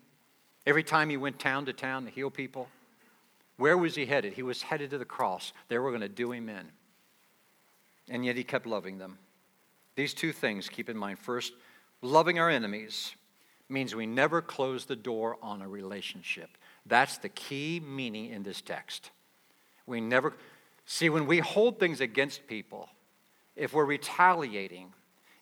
Every 0.65 0.83
time 0.83 1.09
he 1.09 1.17
went 1.17 1.37
town 1.37 1.65
to 1.67 1.73
town 1.73 2.05
to 2.05 2.11
heal 2.11 2.31
people? 2.31 2.67
Where 3.57 3.77
was 3.77 3.95
he 3.95 4.07
headed? 4.07 4.33
He 4.33 4.43
was 4.43 4.63
headed 4.63 4.89
to 4.89 4.97
the 4.97 5.05
cross. 5.05 5.53
They 5.67 5.77
were 5.77 5.91
going 5.91 6.01
to 6.01 6.09
do 6.09 6.31
him 6.31 6.49
in. 6.49 6.65
And 8.09 8.25
yet 8.25 8.35
he 8.35 8.43
kept 8.43 8.65
loving 8.65 8.97
them. 8.97 9.19
These 9.95 10.15
two 10.15 10.31
things 10.31 10.69
keep 10.69 10.89
in 10.89 10.97
mind. 10.97 11.19
First, 11.19 11.53
loving 12.01 12.39
our 12.39 12.49
enemies 12.49 13.15
means 13.69 13.93
we 13.93 14.07
never 14.07 14.41
close 14.41 14.85
the 14.85 14.95
door 14.95 15.37
on 15.41 15.61
a 15.61 15.67
relationship. 15.67 16.49
That's 16.85 17.17
the 17.19 17.29
key 17.29 17.79
meaning 17.85 18.31
in 18.31 18.43
this 18.43 18.61
text. 18.61 19.11
We 19.85 20.01
never 20.01 20.33
see 20.85 21.09
when 21.09 21.27
we 21.27 21.39
hold 21.39 21.79
things 21.79 22.01
against 22.01 22.47
people, 22.47 22.89
if 23.55 23.73
we're 23.73 23.85
retaliating, 23.85 24.93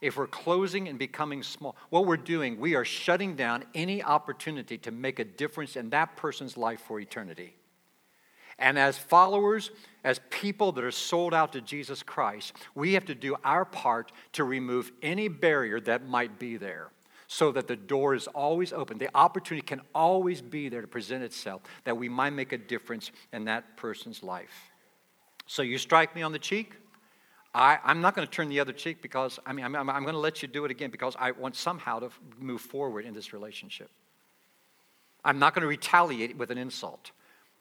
if 0.06 0.18
we're 0.18 0.28
closing 0.28 0.88
and 0.88 1.00
becoming 1.00 1.42
small, 1.42 1.76
what 1.90 2.06
we're 2.06 2.16
doing, 2.16 2.60
we 2.60 2.76
are 2.76 2.86
shutting 2.86 3.36
down 3.36 3.64
any 3.74 4.04
opportunity 4.04 4.78
to 4.78 4.92
make 4.92 5.18
a 5.18 5.24
difference 5.24 5.76
in 5.76 5.90
that 5.90 6.16
person's 6.16 6.56
life 6.56 6.80
for 6.80 7.00
eternity. 7.00 7.56
And 8.60 8.78
as 8.78 9.00
followers, 9.00 9.72
as 10.04 10.22
people 10.30 10.72
that 10.74 10.84
are 10.84 10.92
sold 10.92 11.34
out 11.34 11.54
to 11.54 11.62
Jesus 11.62 12.04
Christ, 12.04 12.54
we 12.76 12.94
have 12.94 13.06
to 13.06 13.16
do 13.16 13.36
our 13.44 13.66
part 13.66 14.12
to 14.34 14.44
remove 14.44 14.92
any 15.02 15.28
barrier 15.28 15.80
that 15.82 16.08
might 16.08 16.38
be 16.38 16.56
there 16.56 16.92
so 17.28 17.52
that 17.54 17.68
the 17.68 17.76
door 17.76 18.14
is 18.14 18.28
always 18.28 18.72
open. 18.72 19.00
The 19.00 19.10
opportunity 19.16 19.66
can 19.66 19.82
always 19.96 20.40
be 20.40 20.70
there 20.70 20.82
to 20.82 20.88
present 20.88 21.24
itself 21.24 21.64
that 21.84 21.98
we 21.98 22.10
might 22.10 22.30
make 22.34 22.54
a 22.54 22.60
difference 22.60 23.12
in 23.34 23.46
that 23.46 23.76
person's 23.76 24.22
life. 24.22 24.72
So 25.48 25.64
you 25.64 25.80
strike 25.80 26.16
me 26.16 26.22
on 26.22 26.32
the 26.32 26.40
cheek, 26.40 26.76
I, 27.56 27.80
am 27.86 28.02
not 28.02 28.16
going 28.16 28.28
to 28.28 28.32
turn 28.32 28.50
the 28.50 28.60
other 28.60 28.74
cheek 28.74 29.02
because, 29.02 29.40
I 29.46 29.54
mean, 29.54 29.64
I'm, 29.64 29.76
I'm, 29.76 29.90
I'm 29.90 30.04
going 30.04 30.14
to 30.14 30.20
let 30.20 30.42
you 30.42 30.48
do 30.50 30.66
it 30.66 30.72
again 30.72 30.92
because 30.92 31.16
I 31.18 31.32
want 31.32 31.56
somehow 31.56 32.00
to 32.00 32.10
move 32.38 32.60
forward 32.60 33.06
in 33.06 33.14
this 33.14 33.32
relationship. 33.32 33.90
I'm 35.24 35.40
not 35.40 35.56
going 35.56 35.62
to 35.62 35.68
retaliate 35.68 36.38
with 36.38 36.52
an 36.52 36.58
insult, 36.58 37.12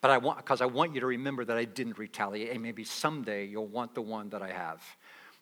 but 0.01 0.11
I 0.11 0.19
want, 0.19 0.39
because 0.39 0.61
I 0.61 0.67
want 0.67 0.95
you 0.95 1.01
to 1.01 1.07
remember 1.07 1.45
that 1.45 1.57
I 1.57 1.65
didn't 1.65 1.97
retaliate, 1.97 2.51
and 2.51 2.61
maybe 2.61 2.83
someday 2.83 3.47
you'll 3.47 3.69
want 3.69 3.95
the 3.95 4.03
one 4.03 4.31
that 4.31 4.43
I 4.43 4.51
have. 4.51 4.83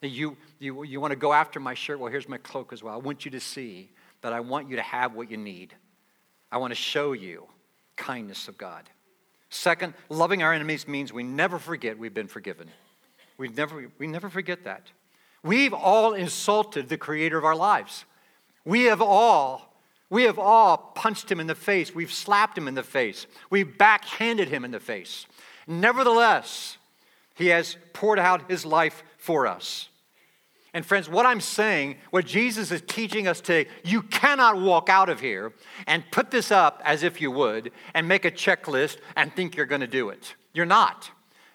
You, 0.02 0.36
you, 0.58 0.84
you 0.84 1.00
want 1.00 1.12
to 1.12 1.18
go 1.18 1.32
after 1.32 1.58
my 1.58 1.72
shirt? 1.72 1.98
Well, 1.98 2.12
here's 2.12 2.28
my 2.28 2.38
cloak 2.38 2.74
as 2.74 2.82
well. 2.82 2.92
I 2.92 2.98
want 2.98 3.24
you 3.24 3.30
to 3.30 3.40
see 3.40 3.88
that 4.20 4.34
I 4.34 4.40
want 4.40 4.68
you 4.68 4.76
to 4.76 4.82
have 4.82 5.14
what 5.14 5.30
you 5.30 5.38
need. 5.38 5.74
I 6.50 6.58
want 6.58 6.72
to 6.72 6.76
show 6.76 7.12
you 7.12 7.46
kindness 7.96 8.48
of 8.48 8.58
God. 8.58 8.90
Second, 9.48 9.94
loving 10.10 10.42
our 10.42 10.52
enemies 10.52 10.86
means 10.86 11.10
we 11.10 11.22
never 11.22 11.58
forget 11.58 11.98
we've 11.98 12.12
been 12.12 12.28
forgiven. 12.28 12.68
We 13.42 13.48
never, 13.48 13.90
we 13.98 14.06
never 14.06 14.30
forget 14.30 14.62
that. 14.62 14.92
We've 15.42 15.74
all 15.74 16.14
insulted 16.14 16.88
the 16.88 16.96
creator 16.96 17.36
of 17.36 17.44
our 17.44 17.56
lives. 17.56 18.04
We 18.64 18.84
have 18.84 19.02
all, 19.02 19.74
we 20.08 20.22
have 20.22 20.38
all 20.38 20.76
punched 20.94 21.28
him 21.28 21.40
in 21.40 21.48
the 21.48 21.56
face. 21.56 21.92
We've 21.92 22.12
slapped 22.12 22.56
him 22.56 22.68
in 22.68 22.76
the 22.76 22.84
face. 22.84 23.26
We've 23.50 23.76
backhanded 23.76 24.48
him 24.48 24.64
in 24.64 24.70
the 24.70 24.78
face. 24.78 25.26
Nevertheless, 25.66 26.78
he 27.34 27.48
has 27.48 27.76
poured 27.92 28.20
out 28.20 28.48
his 28.48 28.64
life 28.64 29.02
for 29.18 29.48
us. 29.48 29.88
And 30.72 30.86
friends, 30.86 31.08
what 31.08 31.26
I'm 31.26 31.40
saying, 31.40 31.96
what 32.10 32.24
Jesus 32.24 32.70
is 32.70 32.80
teaching 32.86 33.26
us 33.26 33.40
today, 33.40 33.68
you 33.82 34.02
cannot 34.02 34.60
walk 34.60 34.88
out 34.88 35.08
of 35.08 35.18
here 35.18 35.52
and 35.88 36.08
put 36.12 36.30
this 36.30 36.52
up 36.52 36.80
as 36.84 37.02
if 37.02 37.20
you 37.20 37.32
would 37.32 37.72
and 37.92 38.06
make 38.06 38.24
a 38.24 38.30
checklist 38.30 38.98
and 39.16 39.34
think 39.34 39.56
you're 39.56 39.66
going 39.66 39.80
to 39.80 39.88
do 39.88 40.10
it. 40.10 40.36
You're 40.52 40.64
not. 40.64 41.10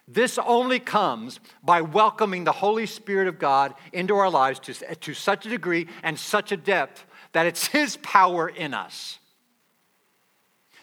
This 0.07 0.37
only 0.37 0.79
comes 0.79 1.39
by 1.61 1.81
welcoming 1.81 2.45
the 2.45 2.53
Holy 2.53 2.85
Spirit 2.85 3.27
of 3.27 3.39
God 3.39 3.73
into 3.91 4.15
our 4.15 4.29
lives 4.29 4.59
to, 4.61 4.95
to 4.95 5.13
such 5.13 5.45
a 5.45 5.49
degree 5.49 5.87
and 6.01 6.17
such 6.17 6.51
a 6.51 6.57
depth 6.57 7.05
that 7.33 7.45
it's 7.45 7.67
His 7.77 7.97
power 7.97 8.47
in 8.47 8.73
us. 8.73 9.19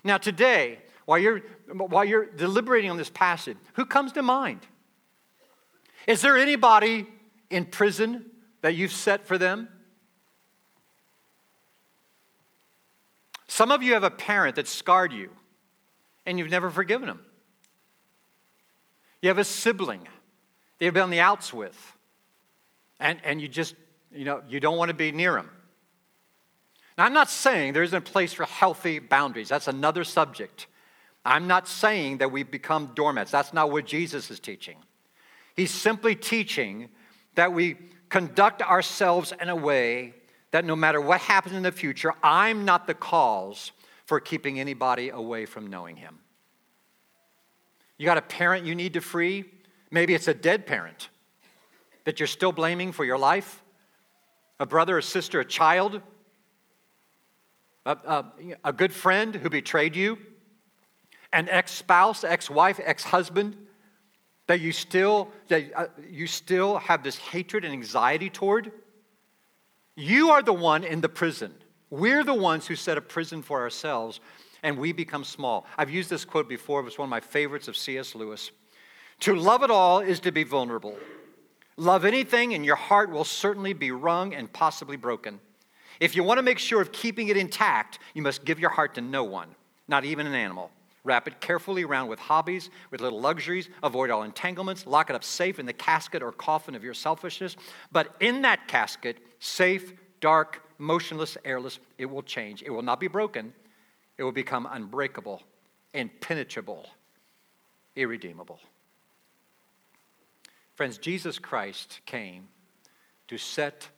Now, 0.03 0.19
today, 0.19 0.79
while 1.07 1.19
you're, 1.19 1.39
while 1.69 2.05
you're 2.05 2.27
deliberating 2.27 2.91
on 2.91 2.99
this 2.99 3.09
passage, 3.09 3.57
who 3.75 3.87
comes 3.87 4.13
to 4.13 4.23
mind? 4.23 4.61
Is 6.07 6.21
there 6.21 6.37
anybody 6.37 7.07
in 7.49 7.65
prison 7.65 8.27
that 8.61 8.75
you've 8.75 8.93
set 8.93 9.27
for 9.27 9.39
them? 9.39 9.69
Some 13.49 13.71
of 13.71 13.83
you 13.83 13.95
have 13.95 14.05
a 14.05 14.11
parent 14.11 14.57
that 14.57 14.69
scarred 14.69 15.13
you 15.13 15.31
and 16.27 16.39
you've 16.39 16.51
never 16.51 16.71
forgiven 16.71 17.07
them. 17.07 17.21
You 19.25 19.29
have 19.29 19.39
a 19.39 19.45
sibling 19.45 20.03
that 20.03 20.85
you've 20.85 20.93
been 20.93 21.05
on 21.05 21.09
the 21.09 21.21
outs 21.21 21.51
with, 21.51 21.97
and, 23.01 23.19
and 23.25 23.41
you 23.41 23.49
just, 23.49 23.75
you 24.13 24.27
know, 24.27 24.43
you 24.51 24.61
don't 24.61 24.77
want 24.77 24.91
to 24.91 24.95
be 24.95 25.13
near 25.13 25.33
them. 25.33 25.49
Now, 26.99 27.07
I'm 27.07 27.15
not 27.15 27.31
saying 27.31 27.73
there 27.73 27.83
isn't 27.83 27.97
a 27.97 28.03
place 28.03 28.35
for 28.35 28.45
healthy 28.45 28.99
boundaries. 28.99 29.49
That's 29.49 29.67
another 29.67 30.05
subject. 30.05 30.67
I'm 31.25 31.47
not 31.47 31.67
saying 31.67 32.19
that 32.19 32.33
we 32.33 32.43
become 32.43 32.93
doormats. 32.95 33.31
That's 33.31 33.55
not 33.55 33.71
what 33.71 33.87
Jesus 33.87 34.31
is 34.31 34.41
teaching. 34.41 34.77
He's 35.57 35.71
simply 35.71 36.15
teaching 36.15 36.91
that 37.35 37.51
we 37.51 37.79
conduct 38.11 38.61
ourselves 38.61 39.33
in 39.41 39.49
a 39.49 39.57
way 39.57 40.13
that 40.51 40.67
no 40.67 40.77
matter 40.77 41.01
what 41.01 41.23
happens 41.23 41.55
in 41.55 41.63
the 41.63 41.73
future, 41.73 42.13
I'm 42.23 42.67
not 42.67 42.87
the 42.87 42.93
cause 42.93 43.73
for 44.05 44.21
keeping 44.21 44.61
anybody 44.61 45.09
away 45.09 45.47
from 45.47 45.69
knowing 45.69 45.97
Him. 45.97 46.19
You 47.99 48.07
got 48.07 48.19
a 48.19 48.23
parent 48.23 48.67
you 48.67 48.75
need 48.75 48.95
to 48.95 49.01
free? 49.01 49.45
Maybe 49.91 50.15
it's 50.15 50.29
a 50.29 50.35
dead 50.35 50.67
parent 50.67 51.09
that 52.05 52.21
you're 52.21 52.27
still 52.27 52.53
blaming 52.53 52.93
for 52.93 53.05
your 53.05 53.19
life, 53.19 53.63
a 54.61 54.67
brother, 54.67 54.99
a 54.99 55.03
sister, 55.03 55.41
a 55.41 55.45
child, 55.45 56.03
a, 57.87 57.93
a, 57.93 58.25
a 58.65 58.73
good 58.73 58.93
friend 58.93 59.35
who 59.35 59.49
betrayed 59.49 59.97
you, 59.97 60.19
an 61.33 61.49
ex 61.49 61.73
spouse, 61.73 62.25
ex 62.25 62.51
wife, 62.51 62.81
ex 62.83 63.05
husband 63.05 63.57
that 64.47 64.61
you 64.61 64.73
still 64.73 65.31
that 65.49 65.65
uh, 65.75 65.87
you 66.11 66.27
still 66.27 66.79
have 66.79 67.03
this 67.03 67.17
hatred 67.17 67.65
and 67.65 67.73
anxiety 67.73 68.29
toward? 68.29 68.73
You 69.97 70.31
are 70.31 70.43
the 70.43 70.53
one 70.53 70.85
in 70.85 71.01
the 71.01 71.09
prison. 71.09 71.55
We're 71.91 72.25
the 72.25 72.35
ones 72.35 72.67
who 72.67 72.75
set 72.75 72.99
a 72.99 73.01
prison 73.01 73.43
for 73.43 73.61
ourselves 73.61 74.21
and 74.65 74.77
we 74.77 74.91
become 74.91 75.23
small 75.23 75.65
i've 75.79 75.91
used 75.91 76.11
this 76.11 76.25
quote 76.25 76.49
before 76.49 76.81
it 76.81 76.85
was 76.85 76.99
one 76.99 77.07
of 77.07 77.11
my 77.11 77.21
favorites 77.21 77.69
of 77.69 77.77
cs 77.77 78.17
lewis 78.17 78.51
to 79.21 79.37
love 79.37 79.63
it 79.63 79.71
all 79.71 80.01
is 80.01 80.19
to 80.19 80.33
be 80.33 80.43
vulnerable 80.43 80.97
love 81.77 82.05
anything 82.05 82.53
and 82.55 82.65
your 82.65 82.77
heart 82.77 83.11
will 83.11 83.25
certainly 83.25 83.73
be 83.73 83.93
wrung 83.93 84.35
and 84.35 84.53
possibly 84.53 84.97
broken 84.97 85.39
if 86.01 86.17
you 86.17 86.25
want 86.25 86.39
to 86.39 86.43
make 86.43 86.59
sure 86.59 86.81
of 86.81 86.91
keeping 86.91 87.29
it 87.29 87.37
intact 87.37 88.01
you 88.15 88.23
must 88.23 88.45
give 88.45 88.59
your 88.59 88.71
heart 88.71 88.95
to 88.95 89.01
no 89.01 89.23
one 89.23 89.55
not 89.87 90.05
even 90.05 90.27
an 90.27 90.35
animal 90.35 90.73
Wrap 91.05 91.29
it 91.29 91.39
carefully 91.39 91.85
around 91.85 92.09
with 92.09 92.19
hobbies, 92.19 92.71
with 92.91 93.03
little 93.03 93.21
luxuries. 93.21 93.69
Avoid 93.83 94.11
all 94.11 94.23
entanglements. 94.23 94.87
Lock 94.87 95.11
it 95.11 95.17
up 95.17 95.23
safe 95.23 95.59
in 95.59 95.67
the 95.67 95.73
casket 95.75 96.23
or 96.23 96.33
coffin 96.33 96.75
of 96.75 96.83
your 96.83 96.95
selfishness. 96.95 97.57
But 97.93 98.17
in 98.21 98.41
that 98.43 98.67
casket, 98.69 99.19
safe, 99.39 99.93
dark, 100.21 100.63
motionless, 100.79 101.37
airless, 101.45 101.79
it 101.99 102.07
will 102.07 102.23
change. 102.23 102.63
It 102.63 102.71
will 102.71 102.83
not 102.83 103.01
be 103.01 103.09
broken. 103.09 103.53
It 104.17 104.23
will 104.23 104.33
become 104.33 104.67
unbreakable, 104.71 105.43
impenetrable, 105.93 106.89
irredeemable. 107.97 108.61
Friends, 110.75 110.99
Jesus 110.99 111.39
Christ 111.39 112.01
came 112.07 112.49
to 113.29 113.39
set 113.39 113.89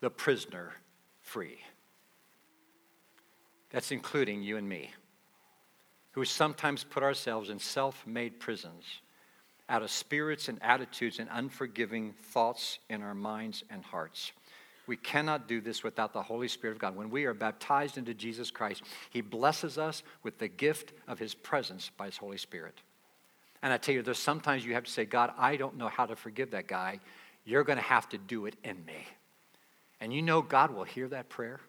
the 0.00 0.10
prisoner 0.10 0.74
free. 1.20 1.58
That's 3.70 3.92
including 3.92 4.42
you 4.42 4.56
and 4.56 4.68
me 4.68 4.90
who 6.12 6.24
sometimes 6.24 6.84
put 6.84 7.02
ourselves 7.02 7.50
in 7.50 7.58
self 7.58 8.06
made 8.06 8.40
prisons 8.40 8.84
out 9.68 9.82
of 9.82 9.90
spirits 9.90 10.48
and 10.48 10.58
attitudes 10.62 11.20
and 11.20 11.28
unforgiving 11.30 12.12
thoughts 12.12 12.80
in 12.88 13.02
our 13.02 13.14
minds 13.14 13.62
and 13.70 13.84
hearts. 13.84 14.32
We 14.90 14.96
cannot 14.96 15.46
do 15.46 15.60
this 15.60 15.84
without 15.84 16.12
the 16.12 16.20
Holy 16.20 16.48
Spirit 16.48 16.72
of 16.72 16.80
God. 16.80 16.96
When 16.96 17.10
we 17.10 17.24
are 17.24 17.32
baptized 17.32 17.96
into 17.96 18.12
Jesus 18.12 18.50
Christ, 18.50 18.82
He 19.10 19.20
blesses 19.20 19.78
us 19.78 20.02
with 20.24 20.38
the 20.38 20.48
gift 20.48 20.92
of 21.06 21.20
His 21.20 21.32
presence 21.32 21.92
by 21.96 22.06
His 22.06 22.16
Holy 22.16 22.38
Spirit. 22.38 22.74
And 23.62 23.72
I 23.72 23.76
tell 23.76 23.94
you, 23.94 24.02
there's 24.02 24.18
sometimes 24.18 24.64
you 24.66 24.74
have 24.74 24.82
to 24.82 24.90
say, 24.90 25.04
God, 25.04 25.32
I 25.38 25.54
don't 25.54 25.76
know 25.76 25.86
how 25.86 26.06
to 26.06 26.16
forgive 26.16 26.50
that 26.50 26.66
guy. 26.66 26.98
You're 27.44 27.62
going 27.62 27.78
to 27.78 27.84
have 27.84 28.08
to 28.08 28.18
do 28.18 28.46
it 28.46 28.56
in 28.64 28.84
me. 28.84 29.06
And 30.00 30.12
you 30.12 30.22
know 30.22 30.42
God 30.42 30.72
will 30.72 30.82
hear 30.82 31.06
that 31.06 31.28
prayer. 31.28 31.60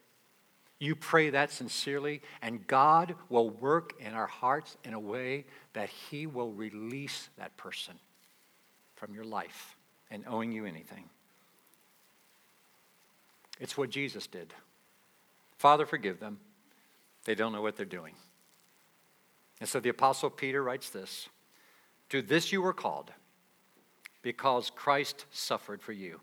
You 0.80 0.96
pray 0.96 1.30
that 1.30 1.52
sincerely, 1.52 2.24
and 2.42 2.66
God 2.66 3.14
will 3.30 3.52
work 3.52 3.94
in 4.00 4.16
our 4.16 4.26
hearts 4.26 4.78
in 4.84 4.96
a 4.96 5.00
way 5.00 5.46
that 5.74 5.90
He 5.90 6.26
will 6.26 6.54
release 6.54 7.30
that 7.38 7.56
person 7.56 7.94
from 8.96 9.14
your 9.14 9.26
life 9.26 9.78
and 10.10 10.24
owing 10.26 10.52
you 10.52 10.66
anything. 10.66 11.04
It's 13.62 13.78
what 13.78 13.92
Jesus 13.92 14.26
did. 14.26 14.54
Father, 15.58 15.86
forgive 15.86 16.20
them. 16.20 16.40
They 17.26 17.36
don't 17.36 17.54
know 17.54 17.62
what 17.62 17.78
they're 17.78 17.86
doing. 17.86 18.16
And 19.60 19.70
so 19.70 19.80
the 19.80 19.90
Apostle 19.90 20.32
Peter 20.32 20.64
writes 20.64 20.90
this 20.90 21.30
To 22.10 22.24
this 22.24 22.52
you 22.52 22.64
were 22.64 22.74
called, 22.74 23.12
because 24.24 24.72
Christ 24.72 25.26
suffered 25.30 25.84
for 25.84 25.94
you, 25.94 26.20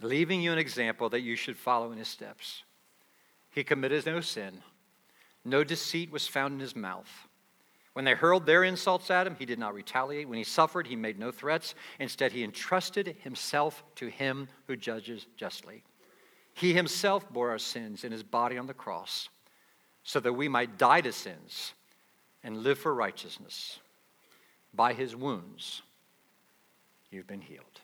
leaving 0.00 0.40
you 0.40 0.52
an 0.52 0.58
example 0.58 1.08
that 1.08 1.22
you 1.22 1.34
should 1.34 1.56
follow 1.56 1.90
in 1.90 1.98
his 1.98 2.08
steps. 2.08 2.62
He 3.50 3.64
committed 3.64 4.06
no 4.06 4.20
sin. 4.20 4.62
No 5.44 5.64
deceit 5.64 6.12
was 6.12 6.28
found 6.28 6.54
in 6.54 6.60
his 6.60 6.76
mouth. 6.76 7.10
When 7.94 8.04
they 8.04 8.14
hurled 8.14 8.46
their 8.46 8.62
insults 8.62 9.10
at 9.10 9.26
him, 9.26 9.36
he 9.36 9.46
did 9.46 9.58
not 9.58 9.74
retaliate. 9.74 10.28
When 10.28 10.38
he 10.38 10.44
suffered, 10.44 10.86
he 10.86 10.96
made 10.96 11.18
no 11.18 11.32
threats. 11.32 11.74
Instead, 11.98 12.30
he 12.30 12.44
entrusted 12.44 13.16
himself 13.20 13.82
to 13.96 14.08
him 14.08 14.48
who 14.66 14.76
judges 14.76 15.26
justly. 15.36 15.82
He 16.56 16.72
himself 16.72 17.30
bore 17.30 17.50
our 17.50 17.58
sins 17.58 18.02
in 18.02 18.12
his 18.12 18.22
body 18.22 18.56
on 18.56 18.66
the 18.66 18.72
cross 18.72 19.28
so 20.02 20.20
that 20.20 20.32
we 20.32 20.48
might 20.48 20.78
die 20.78 21.02
to 21.02 21.12
sins 21.12 21.74
and 22.42 22.62
live 22.62 22.78
for 22.78 22.94
righteousness. 22.94 23.78
By 24.72 24.94
his 24.94 25.14
wounds, 25.14 25.82
you've 27.10 27.26
been 27.26 27.42
healed. 27.42 27.82